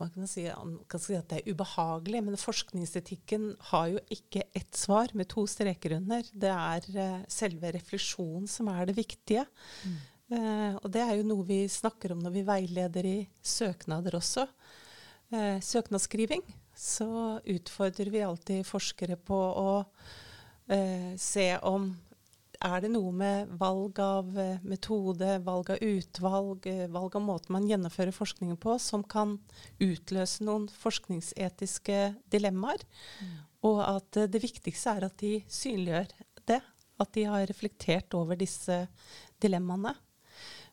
man 0.00 0.11
kan, 0.11 0.26
si, 0.26 0.43
man 0.50 0.78
kan 0.90 1.00
si 1.00 1.14
at 1.14 1.28
det 1.31 1.37
er 1.38 1.54
ubehagelig, 1.54 2.21
men 2.26 2.38
forskningsetikken 2.40 3.45
har 3.71 3.93
jo 3.93 4.00
ikke 4.12 4.43
ett 4.59 4.75
svar 4.75 5.12
med 5.14 5.28
to 5.31 5.45
streker 5.50 5.95
under. 6.00 6.26
Det 6.35 6.50
er 6.50 6.88
uh, 6.99 7.21
selve 7.31 7.71
refleksjonen 7.76 8.49
som 8.50 8.73
er 8.73 8.90
det 8.90 8.97
viktige. 8.99 9.45
Mm. 9.87 9.95
Uh, 10.33 10.73
og 10.81 10.88
det 10.88 11.02
er 11.04 11.19
jo 11.19 11.26
noe 11.28 11.45
vi 11.45 11.64
snakker 11.69 12.14
om 12.14 12.23
når 12.25 12.33
vi 12.38 12.47
veileder 12.49 13.09
i 13.09 13.19
søknader 13.45 14.16
også. 14.16 14.47
Uh, 15.35 15.61
søknadsskriving. 15.61 16.45
Så 16.75 17.07
utfordrer 17.45 18.11
vi 18.11 18.25
alltid 18.25 18.64
forskere 18.66 19.19
på 19.21 19.37
å 19.37 19.69
uh, 19.85 21.12
se 21.21 21.49
om 21.69 21.93
er 22.64 22.81
det 22.81 22.88
noe 22.95 23.11
med 23.12 23.50
valg 23.61 23.99
av 24.00 24.31
metode, 24.64 25.35
valg 25.45 25.75
av 25.75 25.83
utvalg, 25.85 26.69
valg 26.95 27.16
av 27.19 27.25
måten 27.26 27.52
man 27.52 27.66
gjennomfører 27.69 28.14
forskningen 28.14 28.57
på, 28.62 28.78
som 28.81 29.02
kan 29.04 29.35
utløse 29.85 30.47
noen 30.47 30.64
forskningsetiske 30.73 31.99
dilemmaer. 32.33 32.87
Mm. 33.21 33.35
Og 33.69 33.83
at 33.85 34.21
det 34.33 34.40
viktigste 34.47 34.97
er 34.97 35.07
at 35.11 35.19
de 35.21 35.35
synliggjør 35.45 36.16
det. 36.49 36.62
At 37.04 37.12
de 37.19 37.26
har 37.28 37.45
reflektert 37.50 38.16
over 38.16 38.38
disse 38.40 38.87
dilemmaene. 39.45 39.93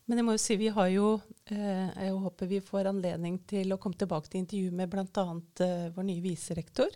Men 0.09 0.19
jeg 0.19 0.27
må 0.27 0.35
jo 0.35 0.41
si 0.41 0.57
vi 0.59 0.71
har 0.73 0.89
jo 0.91 1.09
eh, 1.53 1.89
Jeg 2.05 2.15
håper 2.23 2.49
vi 2.49 2.61
får 2.65 2.89
anledning 2.89 3.37
til 3.49 3.73
å 3.73 3.79
komme 3.81 3.99
tilbake 3.99 4.31
til 4.31 4.41
intervju 4.41 4.73
med 4.75 4.91
bl.a. 4.91 5.25
Eh, 5.65 5.89
vår 5.95 6.07
nye 6.07 6.23
viserektor. 6.23 6.95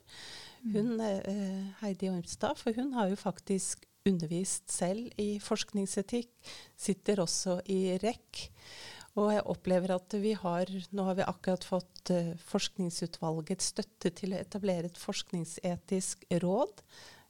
Mm. 0.66 0.72
Hun, 0.74 0.90
eh, 1.06 1.62
Heidi 1.84 2.10
Ormstad, 2.10 2.58
for 2.60 2.76
hun 2.78 2.94
har 2.98 3.12
jo 3.12 3.20
faktisk 3.20 3.86
undervist 4.06 4.70
selv 4.74 5.14
i 5.22 5.38
forskningsetikk. 5.42 6.34
Sitter 6.78 7.22
også 7.24 7.60
i 7.72 7.96
REC. 8.02 8.50
Og 9.16 9.30
jeg 9.32 9.46
opplever 9.48 9.94
at 9.96 10.14
vi 10.20 10.34
har 10.36 10.70
Nå 10.92 11.06
har 11.08 11.16
vi 11.16 11.24
akkurat 11.24 11.64
fått 11.64 12.12
Forskningsutvalgets 12.50 13.70
støtte 13.72 14.12
til 14.12 14.36
å 14.36 14.42
etablere 14.44 14.92
et 14.92 15.00
forskningsetisk 15.00 16.28
råd 16.44 16.84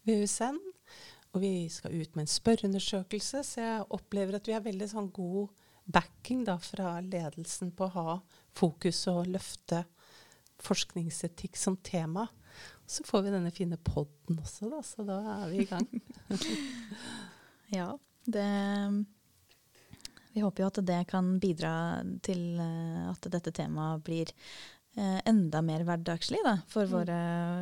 ved 0.08 0.26
USN. 0.26 0.58
Og 1.36 1.44
vi 1.44 1.68
skal 1.70 1.94
ut 1.94 2.16
med 2.16 2.26
en 2.26 2.32
spørreundersøkelse, 2.32 3.44
så 3.44 3.62
jeg 3.62 3.88
opplever 3.94 4.40
at 4.40 4.50
vi 4.50 4.56
har 4.56 4.66
veldig 4.66 4.90
sånn 4.90 5.12
god 5.14 5.54
backing 5.86 6.44
da, 6.46 6.58
fra 6.60 7.00
ledelsen 7.02 7.72
på 7.76 7.88
å 7.88 7.94
ha 7.96 8.16
fokus 8.56 9.06
og 9.12 9.30
løfte 9.30 9.84
forskningsetikk 10.66 11.58
som 11.58 11.78
tema. 11.78 12.28
Så 12.86 13.04
får 13.04 13.26
vi 13.26 13.34
denne 13.34 13.52
fine 13.52 13.78
poden 13.82 14.40
også, 14.40 14.70
da, 14.72 14.82
så 14.86 15.06
da 15.06 15.20
er 15.40 15.52
vi 15.52 15.64
i 15.64 15.68
gang. 15.70 15.88
ja, 17.80 17.90
det 18.26 18.46
Vi 20.34 20.44
håper 20.44 20.64
jo 20.64 20.70
at 20.70 20.80
det 20.86 21.02
kan 21.10 21.36
bidra 21.42 21.74
til 22.26 22.60
eh, 22.60 23.04
at 23.10 23.28
dette 23.32 23.54
temaet 23.56 24.04
blir 24.06 24.32
eh, 24.32 25.20
enda 25.26 25.62
mer 25.66 25.86
hverdagslig 25.88 26.42
da, 26.46 26.58
for 26.72 26.86
mm. 26.86 26.94
våre 26.94 27.20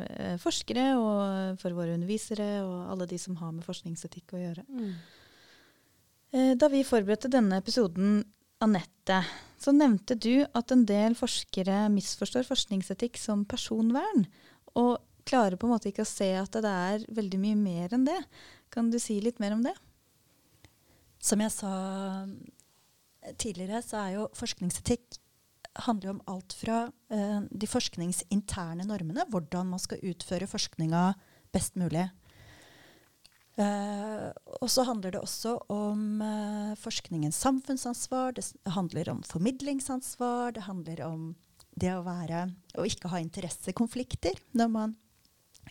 eh, 0.08 0.38
forskere 0.42 0.86
og 0.98 1.60
for 1.62 1.76
våre 1.76 1.94
undervisere 1.94 2.48
og 2.64 2.90
alle 2.94 3.08
de 3.10 3.20
som 3.20 3.38
har 3.40 3.54
med 3.54 3.66
forskningsetikk 3.66 4.34
å 4.34 4.42
gjøre. 4.42 4.66
Mm. 4.68 4.96
Eh, 6.34 6.54
da 6.58 6.68
vi 6.72 6.82
forberedte 6.82 7.30
denne 7.30 7.60
episoden, 7.62 8.24
Anette, 8.64 9.20
så 9.60 9.70
nevnte 9.74 10.16
du 10.18 10.42
at 10.56 10.72
en 10.74 10.82
del 10.88 11.14
forskere 11.18 11.84
misforstår 11.94 12.46
forskningsetikk 12.48 13.18
som 13.20 13.44
personvern, 13.46 14.26
og 14.74 14.98
klarer 15.28 15.56
på 15.56 15.68
en 15.68 15.74
måte 15.76 15.92
ikke 15.92 16.04
å 16.04 16.10
se 16.10 16.32
at 16.36 16.56
det 16.58 16.70
er 16.70 17.04
veldig 17.14 17.38
mye 17.40 17.58
mer 17.58 17.94
enn 17.94 18.06
det. 18.08 18.18
Kan 18.74 18.90
du 18.90 18.98
si 18.98 19.20
litt 19.22 19.38
mer 19.40 19.54
om 19.54 19.62
det? 19.64 19.74
Som 21.22 21.40
jeg 21.40 21.54
sa 21.54 21.74
tidligere, 23.40 23.80
så 23.86 24.02
er 24.02 24.10
jo 24.18 24.26
forskningsetikk 24.36 25.20
handler 25.86 26.12
om 26.12 26.20
alt 26.30 26.54
fra 26.54 26.84
uh, 26.86 27.40
de 27.50 27.66
forskningsinterne 27.66 28.84
normene, 28.86 29.24
hvordan 29.30 29.72
man 29.72 29.82
skal 29.82 30.02
utføre 30.06 30.50
forskninga 30.50 31.06
best 31.54 31.78
mulig. 31.80 32.04
Uh, 33.54 34.34
og 34.58 34.66
så 34.66 34.82
handler 34.82 35.14
det 35.14 35.20
også 35.22 35.52
om 35.70 36.18
uh, 36.18 36.74
forskningens 36.74 37.38
samfunnsansvar, 37.38 38.34
det 38.34 38.42
handler 38.74 39.12
om 39.12 39.20
formidlingsansvar, 39.22 40.56
det 40.56 40.64
handler 40.66 41.04
om 41.06 41.28
det 41.78 41.92
å 41.94 42.02
være 42.02 42.48
å 42.78 42.86
ikke 42.88 43.12
ha 43.12 43.20
interessekonflikter 43.22 44.40
når 44.58 44.72
man 44.74 44.96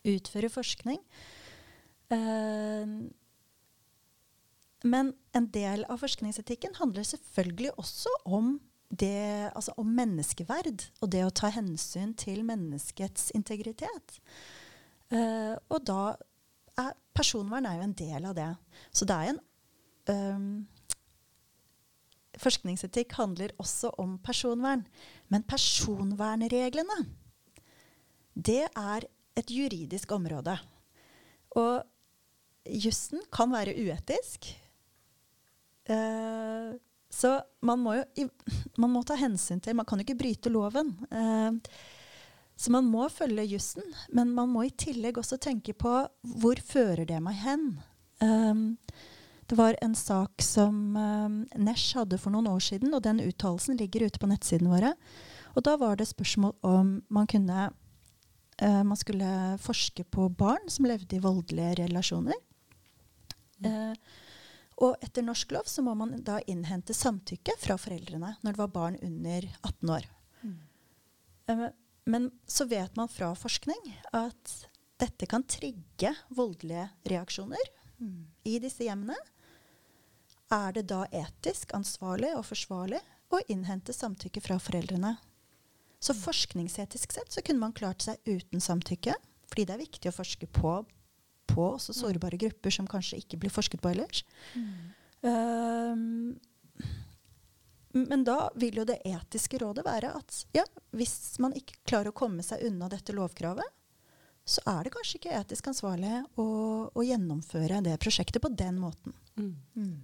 utfører 0.08 0.52
forskning. 0.54 1.02
Uh, 2.08 3.12
men 4.88 5.12
en 5.36 5.52
del 5.52 5.84
av 5.92 6.00
forskningsetikken 6.00 6.80
handler 6.80 7.04
selvfølgelig 7.08 7.75
også 7.75 8.16
om, 8.24 8.58
det, 8.88 9.52
altså 9.52 9.75
om 9.80 9.92
menneskeverd 9.92 10.88
og 11.02 11.12
det 11.12 11.28
å 11.28 11.36
ta 11.36 11.52
hensyn 11.52 12.16
til 12.20 12.44
menneskets 12.48 13.32
integritet. 13.36 14.20
Og 15.13 15.80
da 15.88 16.18
er 16.80 16.94
personvern 17.13 17.68
er 17.70 17.80
jo 17.80 17.88
en 17.88 17.98
del 17.98 18.30
av 18.30 18.38
det. 18.38 18.50
Så 18.92 19.08
det 19.10 19.18
er 19.18 19.34
en 19.34 19.42
um, 20.10 20.48
Forskningsetikk 22.44 23.13
handler 23.20 23.53
også 23.62 23.92
om 24.01 24.15
personvern. 24.25 24.82
Men 25.30 25.46
personvernreglene, 25.46 27.03
det 28.34 28.63
er 28.65 29.06
et 29.38 29.53
juridisk 29.53 30.12
område. 30.18 30.56
Og 31.62 31.84
jussen 32.65 33.22
kan 33.34 33.53
være 33.53 33.75
uetisk. 33.77 34.50
Uh, 35.86 36.74
så 37.13 37.36
man 37.62 37.82
må 37.84 37.98
jo 38.00 38.30
man 38.82 38.94
må 38.94 39.01
ta 39.03 39.18
hensyn 39.20 39.60
til 39.60 39.75
Man 39.75 39.86
kan 39.86 40.00
jo 40.00 40.06
ikke 40.08 40.18
bryte 40.18 40.50
loven. 40.50 40.94
Uh, 41.12 41.60
så 42.56 42.72
man 42.72 42.86
må 42.86 43.08
følge 43.10 43.46
jussen, 43.56 43.86
men 44.14 44.32
man 44.36 44.52
må 44.54 44.68
i 44.68 44.74
tillegg 44.78 45.18
også 45.20 45.40
tenke 45.42 45.74
på 45.74 45.94
hvor 46.40 46.62
fører 46.64 47.08
det 47.10 47.20
meg 47.24 47.40
hen? 47.42 47.66
Um, 48.22 48.64
det 49.50 49.58
var 49.60 49.76
en 49.82 49.96
sak 49.98 50.42
som 50.42 50.96
um, 50.96 51.40
Nesh 51.60 51.98
hadde 51.98 52.20
for 52.22 52.34
noen 52.34 52.48
år 52.52 52.62
siden, 52.64 52.94
og 52.96 53.04
den 53.06 53.20
uttalelsen 53.24 53.78
ligger 53.82 54.08
ute 54.08 54.22
på 54.22 54.30
nettsidene 54.32 54.72
våre. 54.72 54.94
Og 55.58 55.66
da 55.66 55.76
var 55.82 55.98
det 56.00 56.08
spørsmål 56.10 56.56
om 56.66 56.94
man 57.14 57.28
kunne 57.30 57.68
uh, 57.70 58.84
Man 58.86 58.98
skulle 58.98 59.58
forske 59.62 60.06
på 60.06 60.30
barn 60.30 60.70
som 60.72 60.88
levde 60.88 61.18
i 61.18 61.24
voldelige 61.24 61.84
relasjoner. 61.84 62.38
Mm. 63.60 63.68
Uh, 63.68 64.22
og 64.84 65.06
etter 65.06 65.26
norsk 65.26 65.52
lov 65.54 65.68
så 65.70 65.84
må 65.86 65.94
man 65.98 66.16
da 66.26 66.40
innhente 66.50 66.96
samtykke 66.98 67.54
fra 67.62 67.78
foreldrene 67.78 68.36
når 68.42 68.56
det 68.56 68.62
var 68.62 68.74
barn 68.74 68.98
under 69.06 69.46
18 69.62 69.94
år. 69.98 70.08
Mm. 70.42 70.58
Uh, 71.52 71.68
men 72.10 72.30
så 72.48 72.66
vet 72.70 72.96
man 73.00 73.12
fra 73.12 73.32
forskning 73.38 73.92
at 74.14 74.54
dette 75.02 75.28
kan 75.30 75.44
trigge 75.50 76.14
voldelige 76.30 76.88
reaksjoner 77.10 77.70
mm. 77.98 78.20
i 78.50 78.58
disse 78.64 78.86
hjemmene. 78.86 79.18
Er 80.54 80.76
det 80.76 80.86
da 80.92 81.04
etisk 81.10 81.74
ansvarlig 81.76 82.34
og 82.38 82.46
forsvarlig 82.48 83.00
å 83.34 83.39
innhente 83.50 83.96
samtykke 83.96 84.44
fra 84.44 84.60
foreldrene? 84.62 85.16
Så 86.04 86.16
forskningsetisk 86.18 87.16
sett 87.16 87.32
så 87.32 87.42
kunne 87.42 87.63
man 87.63 87.76
klart 87.76 88.04
seg 88.04 88.20
uten 88.28 88.62
samtykke, 88.62 89.16
fordi 89.48 89.66
det 89.66 89.76
er 89.76 89.86
viktig 89.86 90.12
å 90.12 90.18
forske 90.18 90.50
på 90.52 90.82
på 91.54 91.66
sårbare 91.80 92.38
grupper 92.39 92.72
som 92.74 92.88
kanskje 92.89 93.20
ikke 93.22 93.38
blir 93.42 93.52
forsket 93.54 93.82
på 93.84 93.92
ellers. 93.92 94.24
Mm. 94.56 94.94
Um, 95.28 96.39
men 97.93 98.25
da 98.25 98.49
vil 98.60 98.82
jo 98.82 98.86
det 98.89 98.99
etiske 99.06 99.60
rådet 99.62 99.86
være 99.86 100.13
at 100.17 100.39
ja, 100.56 100.65
hvis 100.97 101.38
man 101.43 101.56
ikke 101.58 101.79
klarer 101.86 102.12
å 102.12 102.17
komme 102.17 102.45
seg 102.45 102.65
unna 102.67 102.89
dette 102.91 103.15
lovkravet, 103.15 103.67
så 104.43 104.63
er 104.67 104.84
det 104.84 104.91
kanskje 104.95 105.19
ikke 105.19 105.36
etisk 105.39 105.69
ansvarlig 105.71 106.17
å, 106.41 106.47
å 106.91 107.06
gjennomføre 107.06 107.79
det 107.86 107.95
prosjektet 108.03 108.43
på 108.43 108.51
den 108.51 108.82
måten. 108.82 109.15
Mm. 109.39 109.53
Mm. 109.77 110.01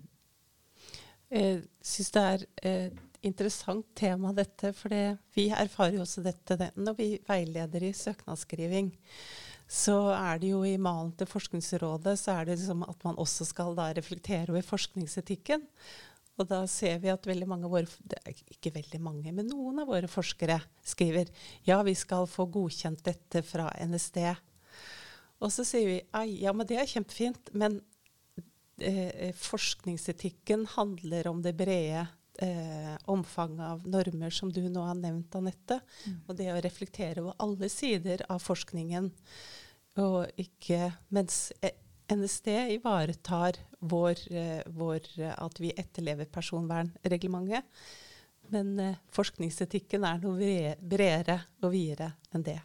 Jeg 1.30 1.58
syns 1.86 2.14
det 2.16 2.24
er 2.30 2.46
et 2.70 3.26
interessant 3.26 3.90
tema, 4.00 4.32
dette. 4.34 4.72
For 4.78 4.96
vi 5.36 5.50
erfarer 5.52 5.98
jo 5.98 6.06
også 6.06 6.24
dette 6.24 6.56
det, 6.62 6.72
når 6.80 6.98
vi 7.02 7.10
veileder 7.28 7.90
i 7.90 7.94
søknadsskriving 7.94 8.94
så 9.70 9.96
er 10.16 10.40
det 10.42 10.50
jo 10.50 10.64
i 10.66 10.80
malen 10.82 11.12
til 11.18 11.30
Forskningsrådet 11.30 12.16
så 12.18 12.40
er 12.40 12.48
det 12.48 12.56
liksom 12.58 12.82
at 12.90 13.04
man 13.06 13.20
også 13.22 13.46
skal 13.46 13.76
da 13.78 13.92
reflektere 13.94 14.50
over 14.50 14.66
forskningsetikken. 14.66 15.62
Og 16.40 16.48
da 16.48 16.62
ser 16.72 17.02
vi 17.04 17.12
at 17.12 17.28
veldig 17.28 17.48
mange 17.50 17.68
av 17.68 17.74
våre 17.74 18.34
ikke 18.56 18.72
veldig 18.78 19.02
mange, 19.04 19.34
men 19.36 19.50
noen 19.52 19.82
av 19.84 19.90
våre 19.92 20.08
forskere 20.08 20.60
skriver 20.88 21.32
ja, 21.68 21.82
vi 21.84 21.96
skal 22.00 22.30
få 22.32 22.48
godkjent 22.52 23.04
dette 23.04 23.44
fra 23.44 23.68
NSD. 23.84 24.22
Og 25.44 25.52
så 25.52 25.66
sier 25.68 25.90
vi 25.92 26.00
ja, 26.40 26.54
men 26.56 26.68
det 26.68 26.80
er 26.80 26.88
kjempefint, 26.88 27.52
men 27.52 27.82
eh, 28.80 29.36
forskningsetikken 29.36 30.66
handler 30.78 31.28
om 31.32 31.44
det 31.44 31.56
brede 31.60 32.06
eh, 32.40 32.96
omfanget 33.12 33.66
av 33.66 33.88
normer 33.88 34.36
som 34.36 34.52
du 34.52 34.62
nå 34.70 34.84
har 34.88 35.00
nevnt, 35.00 35.36
Anette. 35.36 35.80
Mm. 36.06 36.18
Og 36.26 36.40
det 36.40 36.50
å 36.54 36.62
reflektere 36.64 37.24
over 37.24 37.38
alle 37.44 37.72
sider 37.72 38.24
av 38.32 38.44
forskningen. 38.44 39.12
Og 40.00 40.40
ikke 40.40 40.94
Mens 41.16 41.50
eh, 41.60 41.76
NSD 42.10 42.48
ivaretar 42.76 43.60
vår, 43.80 44.18
eh, 44.32 44.62
vår, 44.66 45.02
eh, 45.20 45.34
at 45.38 45.60
vi 45.60 45.72
etterlever 45.78 46.26
personvernreglementet. 46.26 47.64
Men 48.50 48.80
eh, 48.80 48.98
forskningsetikken 49.14 50.06
er 50.08 50.20
noe 50.24 50.74
bredere 50.82 51.40
og 51.62 51.74
videre 51.74 52.14
enn 52.34 52.46
det. 52.46 52.60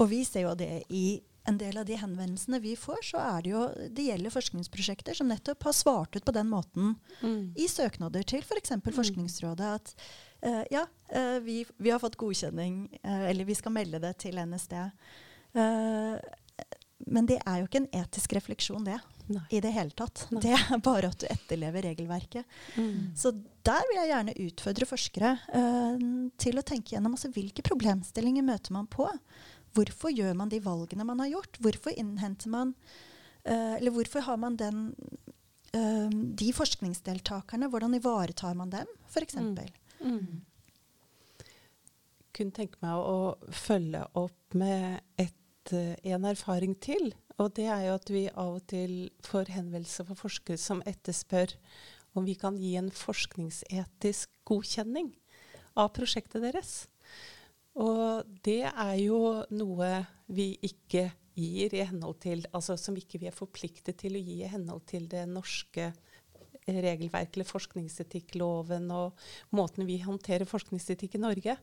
Og 0.00 0.10
vi 0.12 0.24
ser 0.24 0.48
jo 0.48 0.54
det 0.58 0.84
i 0.88 1.20
en 1.48 1.58
del 1.58 1.78
av 1.80 1.86
de 1.88 1.96
henvendelsene 1.96 2.60
vi 2.62 2.74
får, 2.76 3.00
så 3.12 3.20
er 3.22 3.44
det 3.44 3.52
jo 3.52 3.62
det 3.96 4.06
gjelder 4.10 4.34
forskningsprosjekter 4.34 5.16
som 5.16 5.30
nettopp 5.30 5.64
har 5.68 5.76
svart 5.76 6.16
ut 6.16 6.26
på 6.26 6.34
den 6.36 6.50
måten 6.50 6.94
mm. 7.22 7.56
i 7.56 7.68
søknader 7.68 8.26
til 8.28 8.44
f.eks. 8.44 8.74
For 8.74 8.92
mm. 8.92 8.98
Forskningsrådet 8.98 9.70
at 9.70 9.94
uh, 10.44 10.62
ja, 10.70 10.84
uh, 11.16 11.38
vi, 11.44 11.62
vi, 11.80 11.90
har 11.90 12.02
fått 12.02 12.20
godkjenning, 12.20 12.84
uh, 13.00 13.24
eller 13.30 13.48
vi 13.48 13.56
skal 13.56 13.74
melde 13.74 14.02
det 14.04 14.12
til 14.20 14.36
NSD. 14.36 14.76
Men 17.06 17.28
det 17.30 17.38
er 17.46 17.60
jo 17.60 17.68
ikke 17.68 17.82
en 17.84 17.92
etisk 18.02 18.34
refleksjon, 18.36 18.84
det. 18.84 18.98
Nei. 19.30 19.44
I 19.54 19.60
det 19.62 19.70
hele 19.72 19.94
tatt. 19.94 20.24
Nei. 20.34 20.42
Det 20.42 20.56
er 20.56 20.82
bare 20.82 21.12
at 21.12 21.22
du 21.22 21.28
etterlever 21.30 21.86
regelverket. 21.86 22.58
Mm. 22.74 23.12
Så 23.18 23.30
der 23.66 23.86
vil 23.88 24.00
jeg 24.00 24.10
gjerne 24.10 24.34
utfordre 24.46 24.88
forskere 24.90 25.30
til 26.42 26.58
å 26.58 26.66
tenke 26.66 26.96
gjennom 26.96 27.14
altså, 27.14 27.30
hvilke 27.34 27.62
problemstillinger 27.66 28.46
møter 28.46 28.74
man 28.74 28.90
på. 28.90 29.06
Hvorfor 29.76 30.10
gjør 30.10 30.34
man 30.38 30.50
de 30.50 30.60
valgene 30.64 31.06
man 31.06 31.22
har 31.22 31.30
gjort? 31.30 31.58
Hvorfor 31.62 31.94
innhenter 31.94 32.50
man 32.50 32.74
uh, 33.46 33.76
Eller 33.76 33.94
hvorfor 33.94 34.24
har 34.26 34.38
man 34.42 34.56
den 34.58 34.88
uh, 35.76 36.10
De 36.10 36.52
forskningsdeltakerne, 36.56 37.70
hvordan 37.70 37.94
ivaretar 38.00 38.56
man 38.58 38.72
dem, 38.74 38.90
f.eks.? 39.08 39.36
Mm. 39.38 39.58
Mm. 40.00 40.40
Kunne 42.34 42.56
tenke 42.56 42.80
meg 42.82 42.98
å 42.98 43.36
følge 43.54 44.02
opp 44.18 44.58
med 44.58 45.00
et, 45.20 45.30
uh, 45.30 45.39
en 45.74 46.26
erfaring 46.28 46.76
til. 46.82 47.12
Og 47.40 47.54
det 47.56 47.66
er 47.72 47.86
jo 47.86 47.96
at 47.96 48.12
vi 48.12 48.26
av 48.28 48.58
og 48.58 48.66
til 48.70 49.10
får 49.24 49.52
henvendelser 49.54 50.08
fra 50.08 50.18
forskere 50.18 50.60
som 50.60 50.82
etterspør 50.88 51.54
om 52.18 52.26
vi 52.26 52.34
kan 52.38 52.58
gi 52.58 52.74
en 52.76 52.90
forskningsetisk 52.92 54.32
godkjenning 54.48 55.12
av 55.78 55.92
prosjektet 55.94 56.42
deres. 56.42 56.72
Og 57.78 58.26
det 58.44 58.64
er 58.68 58.96
jo 58.98 59.44
noe 59.54 59.90
vi 60.30 60.52
ikke 60.66 61.10
gir 61.38 61.74
i 61.74 61.84
henhold 61.86 62.18
til 62.20 62.42
Altså 62.52 62.76
som 62.76 62.96
ikke 62.98 63.20
vi 63.22 63.28
er 63.30 63.36
forpliktet 63.36 64.00
til 64.02 64.18
å 64.18 64.22
gi 64.22 64.40
i 64.42 64.50
henhold 64.50 64.82
til 64.90 65.06
det 65.10 65.22
norske 65.30 65.92
regelverket 66.66 67.38
eller 67.38 67.48
forskningsetikkloven 67.48 68.90
og 68.94 69.18
måten 69.56 69.88
vi 69.88 70.00
håndterer 70.04 70.48
forskningsetikk 70.48 71.16
i 71.16 71.22
Norge. 71.22 71.56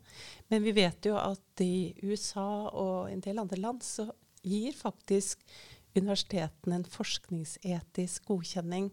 Men 0.52 0.66
vi 0.66 0.76
vet 0.78 1.10
jo 1.10 1.18
at 1.20 1.64
i 1.64 1.94
USA 2.04 2.68
og 2.72 3.12
en 3.12 3.24
del 3.24 3.40
andre 3.44 3.60
land 3.62 3.84
så 3.86 4.10
gir 4.48 4.76
faktisk 4.78 5.44
universitetene 5.98 6.82
en 6.82 6.90
forskningsetisk 6.92 8.28
godkjenning. 8.30 8.92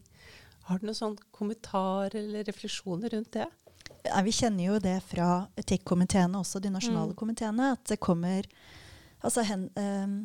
Har 0.69 0.81
du 0.81 0.89
noen 0.89 0.97
sånn 0.97 1.19
kommentar 1.35 2.15
eller 2.17 2.47
refleksjoner 2.49 3.13
rundt 3.13 3.35
det? 3.37 3.49
Ja, 4.05 4.21
vi 4.25 4.33
kjenner 4.33 4.65
jo 4.67 4.79
det 4.81 4.99
fra 5.09 5.47
etikkomiteene, 5.61 6.41
også 6.41 6.61
de 6.61 6.73
nasjonale 6.73 7.13
mm. 7.13 7.19
komiteene, 7.21 7.73
at 7.77 7.85
det 7.89 8.01
kommer 8.05 8.49
altså 9.25 9.45
hen, 9.49 9.69
um, 9.77 10.17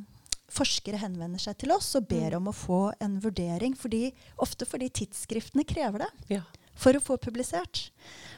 Forskere 0.50 1.00
henvender 1.02 1.42
seg 1.42 1.58
til 1.62 1.74
oss 1.76 1.92
og 2.00 2.08
ber 2.10 2.34
mm. 2.34 2.38
om 2.40 2.50
å 2.50 2.56
få 2.56 2.80
en 3.04 3.20
vurdering, 3.24 3.76
fordi, 3.78 4.10
ofte 4.42 4.66
fordi 4.66 4.90
tidsskriftene 5.02 5.66
krever 5.68 6.06
det. 6.06 6.10
Ja. 6.40 6.46
for 6.80 6.96
å 6.96 7.02
få 7.04 7.18
publisert. 7.20 7.90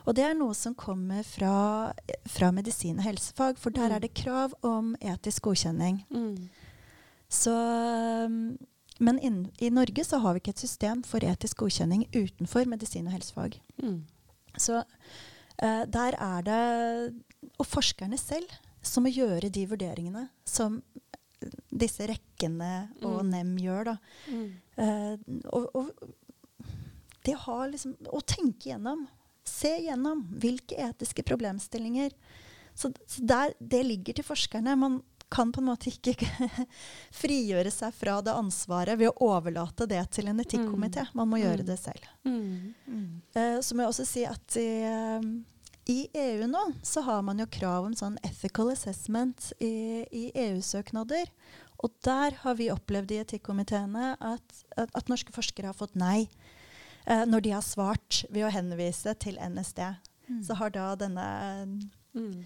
Og 0.10 0.16
det 0.18 0.24
er 0.26 0.34
noe 0.34 0.56
som 0.58 0.74
kommer 0.74 1.22
fra, 1.28 1.94
fra 2.26 2.50
medisin 2.56 2.98
og 2.98 3.06
helsefag, 3.06 3.60
for 3.62 3.70
der 3.70 3.92
Mm. 3.92 3.96
er 3.96 4.00
det 4.00 4.14
krav 4.18 4.56
om 4.64 4.96
etisk 4.98 5.44
godkjenning. 5.46 6.04
Mm. 6.10 6.50
Så, 7.30 7.54
um, 8.26 8.58
men 9.00 9.20
in, 9.20 9.52
i 9.62 9.70
Norge 9.70 10.04
så 10.04 10.20
har 10.20 10.34
vi 10.34 10.42
ikke 10.42 10.56
et 10.56 10.66
system 10.66 11.04
for 11.04 11.20
etisk 11.20 11.58
godkjenning 11.62 12.08
utenfor 12.16 12.66
medisin 12.66 13.06
og 13.08 13.14
helsefag. 13.14 13.62
Mm. 13.78 14.02
Så 14.58 14.82
uh, 14.82 15.86
der 15.86 16.18
er 16.18 16.42
det 16.42 17.14
Og 17.58 17.66
forskerne 17.66 18.18
selv 18.18 18.50
som 18.84 19.04
må 19.04 19.10
gjøre 19.14 19.50
de 19.50 19.64
vurderingene 19.70 20.30
som 20.46 20.82
disse 21.72 22.08
rekkene 22.10 22.90
og 23.02 23.22
Mm. 23.24 23.30
NEM 23.32 23.52
gjør. 23.64 23.84
da. 23.86 23.98
Mm. 24.28 24.50
Eh, 24.78 25.18
og, 25.52 25.70
og 25.76 25.92
det 27.26 27.36
har 27.46 27.68
liksom 27.70 27.96
Å 28.10 28.22
tenke 28.26 28.72
gjennom. 28.72 29.08
Se 29.46 29.72
gjennom 29.84 30.24
hvilke 30.42 30.78
etiske 30.78 31.24
problemstillinger. 31.28 32.12
Så, 32.74 32.92
så 33.08 33.22
der, 33.28 33.54
det 33.60 33.84
ligger 33.86 34.14
til 34.18 34.24
forskerne. 34.26 34.76
Man 34.78 35.02
kan 35.32 35.52
på 35.52 35.62
en 35.62 35.70
måte 35.70 35.88
ikke 35.92 36.16
frigjøre 37.22 37.72
seg 37.72 37.94
fra 37.96 38.18
det 38.26 38.34
ansvaret 38.36 38.98
ved 39.00 39.12
å 39.14 39.30
overlate 39.38 39.88
det 39.88 40.02
til 40.12 40.28
en 40.32 40.42
etikkomité. 40.44 41.06
Man 41.16 41.30
må 41.32 41.40
gjøre 41.42 41.62
Mm. 41.64 41.68
det 41.70 41.78
selv. 41.80 42.10
Mm. 42.26 43.22
Eh, 43.36 43.60
så 43.64 43.76
må 43.76 43.84
jeg 43.86 43.94
også 43.94 44.06
si 44.10 44.26
at 44.28 44.58
i, 44.60 44.68
eh, 44.84 45.22
i 45.90 46.08
EU 46.14 46.48
nå 46.48 46.62
så 46.86 47.02
har 47.08 47.22
man 47.26 47.42
jo 47.42 47.48
krav 47.50 47.88
om 47.88 47.96
sånn 47.98 48.20
ethical 48.28 48.70
assessment 48.74 49.52
i, 49.60 50.06
i 50.12 50.24
EU-søknader. 50.36 51.32
Og 51.82 51.94
der 52.06 52.38
har 52.44 52.58
vi 52.60 52.70
opplevd 52.74 53.12
i 53.16 53.22
etikkomiteene 53.24 54.14
at, 54.22 54.60
at, 54.78 54.92
at 54.94 55.10
norske 55.10 55.34
forskere 55.34 55.72
har 55.72 55.78
fått 55.78 55.98
nei 55.98 56.28
eh, 57.06 57.26
når 57.26 57.48
de 57.48 57.56
har 57.56 57.66
svart 57.66 58.22
ved 58.30 58.46
å 58.46 58.54
henvise 58.54 59.16
til 59.18 59.42
NSD. 59.42 59.82
Så 60.46 60.60
har 60.62 60.74
da 60.76 60.94
denne 60.96 61.26
Mm. 62.14 62.44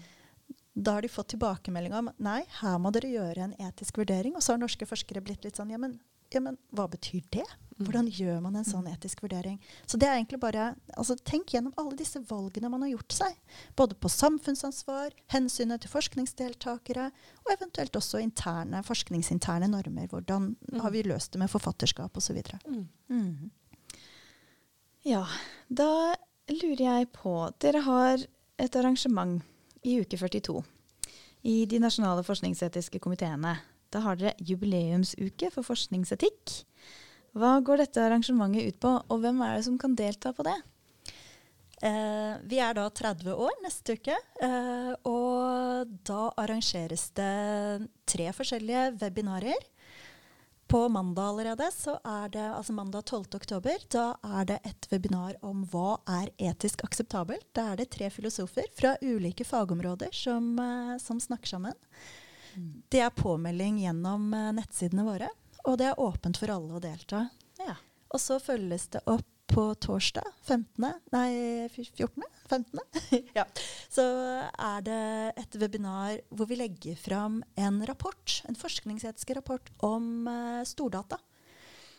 da 0.74 0.92
har 0.92 1.02
de 1.02 1.08
fått 1.10 1.32
tilbakemelding 1.32 1.94
om 1.98 2.10
nei, 2.22 2.44
her 2.60 2.76
må 2.78 2.92
dere 2.94 3.08
gjøre 3.10 3.48
en 3.48 3.54
etisk 3.66 3.98
vurdering. 3.98 4.36
Og 4.36 4.44
så 4.44 4.52
har 4.54 4.60
norske 4.62 4.86
forskere 4.86 5.22
blitt 5.24 5.42
litt 5.42 5.58
sånn 5.58 5.72
ja, 5.74 5.78
men, 5.82 5.96
ja, 6.30 6.38
men 6.40 6.58
hva 6.70 6.86
betyr 6.92 7.24
det? 7.34 7.46
Hvordan 7.76 8.06
gjør 8.08 8.38
man 8.40 8.54
en 8.56 8.64
sånn 8.64 8.86
etisk 8.88 9.20
vurdering? 9.24 9.58
Så 9.84 9.98
det 10.00 10.08
er 10.08 10.16
egentlig 10.16 10.38
bare 10.40 10.70
altså, 10.96 11.16
Tenk 11.28 11.52
gjennom 11.52 11.74
alle 11.76 11.96
disse 11.98 12.22
valgene 12.24 12.70
man 12.72 12.86
har 12.86 12.94
gjort 12.94 13.16
seg. 13.18 13.34
Både 13.76 13.98
på 14.00 14.08
samfunnsansvar, 14.12 15.12
hensynet 15.34 15.84
til 15.84 15.92
forskningsdeltakere, 15.92 17.10
og 17.44 17.52
eventuelt 17.52 17.98
også 18.00 18.22
interne, 18.24 18.80
forskningsinterne 18.86 19.68
normer. 19.72 20.08
Hvordan 20.08 20.54
har 20.80 20.94
vi 20.94 21.04
løst 21.04 21.34
det 21.34 21.42
med 21.42 21.52
forfatterskap 21.52 22.16
osv. 22.16 22.40
Mm. 22.64 22.86
Mm. 23.12 23.50
Ja, 25.06 25.26
da 25.68 26.16
lurer 26.50 26.82
jeg 26.82 27.12
på 27.14 27.36
Dere 27.62 27.84
har 27.84 28.24
et 28.56 28.78
arrangement 28.78 29.42
i 29.86 30.00
uke 30.00 30.18
42 30.18 30.62
i 31.46 31.56
de 31.68 31.78
nasjonale 31.78 32.24
forskningsetiske 32.26 32.98
komiteene. 33.04 33.58
Da 33.92 34.02
har 34.02 34.18
dere 34.18 34.34
jubileumsuke 34.42 35.52
for 35.54 35.66
forskningsetikk. 35.66 36.62
Hva 37.36 37.58
går 37.60 37.82
dette 37.82 38.00
arrangementet 38.00 38.70
ut 38.70 38.80
på, 38.80 38.94
og 38.96 39.20
hvem 39.20 39.42
er 39.44 39.58
det 39.58 39.66
som 39.66 39.76
kan 39.80 39.96
delta 39.98 40.32
på 40.32 40.46
det? 40.46 40.56
Eh, 41.84 42.34
vi 42.48 42.60
er 42.64 42.72
da 42.78 42.86
30 42.88 43.34
år 43.36 43.58
neste 43.60 43.98
uke, 43.98 44.16
eh, 44.42 44.92
og 45.04 45.90
da 46.08 46.30
arrangeres 46.40 47.10
det 47.18 47.88
tre 48.08 48.30
forskjellige 48.32 48.94
webinarer. 49.02 49.68
På 50.66 50.88
mandag 50.88 51.28
allerede, 51.28 51.68
så 51.70 51.98
er 52.02 52.30
det, 52.32 52.42
altså 52.42 52.72
mandag 52.74 53.04
12. 53.04 53.36
oktober, 53.38 53.84
da 53.92 54.06
er 54.40 54.48
det 54.48 54.56
et 54.66 54.88
webinar 54.90 55.36
om 55.46 55.60
hva 55.70 56.00
er 56.10 56.32
etisk 56.42 56.82
akseptabelt. 56.88 57.46
Da 57.54 57.68
er 57.70 57.78
det 57.78 57.92
tre 57.94 58.08
filosofer 58.10 58.66
fra 58.74 58.96
ulike 59.04 59.46
fagområder 59.46 60.10
som, 60.16 60.56
eh, 60.58 60.96
som 60.98 61.20
snakker 61.20 61.46
sammen. 61.46 61.76
Det 62.90 63.04
er 63.04 63.12
påmelding 63.14 63.78
gjennom 63.84 64.32
eh, 64.34 64.52
nettsidene 64.56 65.04
våre, 65.06 65.28
og 65.66 65.78
det 65.80 65.90
er 65.90 66.02
åpent 66.02 66.38
for 66.40 66.52
alle 66.52 66.76
å 66.78 66.82
delta. 66.82 67.26
Ja. 67.60 67.76
Og 68.14 68.22
så 68.22 68.38
følges 68.42 68.88
det 68.94 69.02
opp 69.10 69.26
på 69.46 69.68
torsdag 69.78 70.26
15. 70.42 70.86
Nei, 71.14 71.68
14. 71.70 72.24
15. 72.48 72.80
ja. 73.38 73.44
Så 73.92 74.02
er 74.02 74.82
det 74.86 75.02
et 75.38 75.58
webinar 75.60 76.18
hvor 76.34 76.50
vi 76.50 76.58
legger 76.58 76.98
fram 76.98 77.40
en 77.54 77.78
rapport, 77.86 78.40
en 78.48 78.58
forskningsetisk 78.58 79.36
rapport 79.38 79.70
om 79.86 80.26
uh, 80.26 80.64
stordata. 80.66 81.20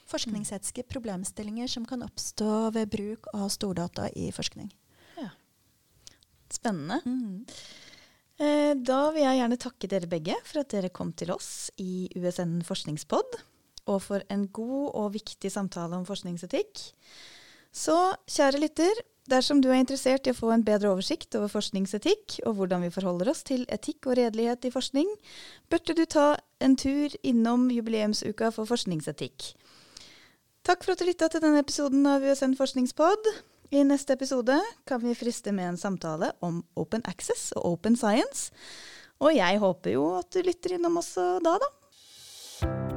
Forskningsetiske 0.07 0.85
problemstillinger 0.87 1.71
som 1.71 1.87
kan 1.87 2.03
oppstå 2.05 2.69
ved 2.75 2.91
bruk 2.91 3.31
av 3.35 3.49
stordata 3.51 4.07
i 4.15 4.29
forskning. 4.35 4.69
Spennende. 6.47 7.01
Mm. 7.05 7.45
Eh, 8.37 8.73
Da 8.87 8.99
vil 9.11 9.25
jeg 9.25 9.39
gjerne 9.41 9.59
takke 9.59 9.89
dere 9.91 10.09
begge 10.09 10.37
for 10.45 10.61
at 10.61 10.71
dere 10.71 10.93
kom 10.93 11.11
til 11.11 11.33
oss 11.33 11.69
i 11.81 12.07
USN 12.15 12.61
forskningspod, 12.67 13.39
og 13.87 14.01
for 14.05 14.23
en 14.33 14.47
god 14.53 14.89
og 14.93 15.13
viktig 15.15 15.51
samtale 15.51 15.97
om 15.97 16.05
forskningsetikk. 16.07 16.83
Så 17.73 17.95
kjære 18.31 18.61
lytter, 18.61 19.01
dersom 19.29 19.59
du 19.61 19.69
er 19.69 19.81
interessert 19.81 20.27
i 20.27 20.33
å 20.33 20.37
få 20.37 20.51
en 20.53 20.63
bedre 20.65 20.91
oversikt 20.93 21.35
over 21.39 21.51
forskningsetikk, 21.51 22.39
og 22.47 22.59
hvordan 22.59 22.85
vi 22.85 22.93
forholder 22.93 23.31
oss 23.31 23.43
til 23.47 23.65
etikk 23.73 24.07
og 24.07 24.17
redelighet 24.19 24.69
i 24.69 24.73
forskning, 24.73 25.09
burde 25.69 25.97
du 25.97 26.05
ta 26.05 26.29
en 26.63 26.77
tur 26.79 27.13
innom 27.27 27.67
jubileumsuka 27.73 28.51
for 28.55 28.69
forskningsetikk. 28.69 29.51
Takk 30.67 30.83
for 30.83 30.95
at 30.95 30.99
du 30.99 31.07
lytta 31.07 31.29
til 31.31 31.43
denne 31.43 31.61
episoden 31.63 32.07
av 32.09 32.25
USN 32.25 32.57
forskningspod. 32.59 33.31
I 33.71 33.83
neste 33.87 34.15
episode 34.15 34.57
kan 34.87 35.01
vi 35.03 35.15
friste 35.15 35.51
med 35.55 35.73
en 35.73 35.79
samtale 35.79 36.33
om 36.43 36.61
open 36.79 37.03
access 37.07 37.51
og 37.55 37.73
open 37.73 37.99
science. 37.99 38.51
Og 39.19 39.35
jeg 39.35 39.63
håper 39.63 39.95
jo 39.95 40.11
at 40.19 40.31
du 40.31 40.43
lytter 40.45 40.77
innom 40.77 40.99
også 41.03 41.37
da, 41.43 41.57
da. 41.63 42.96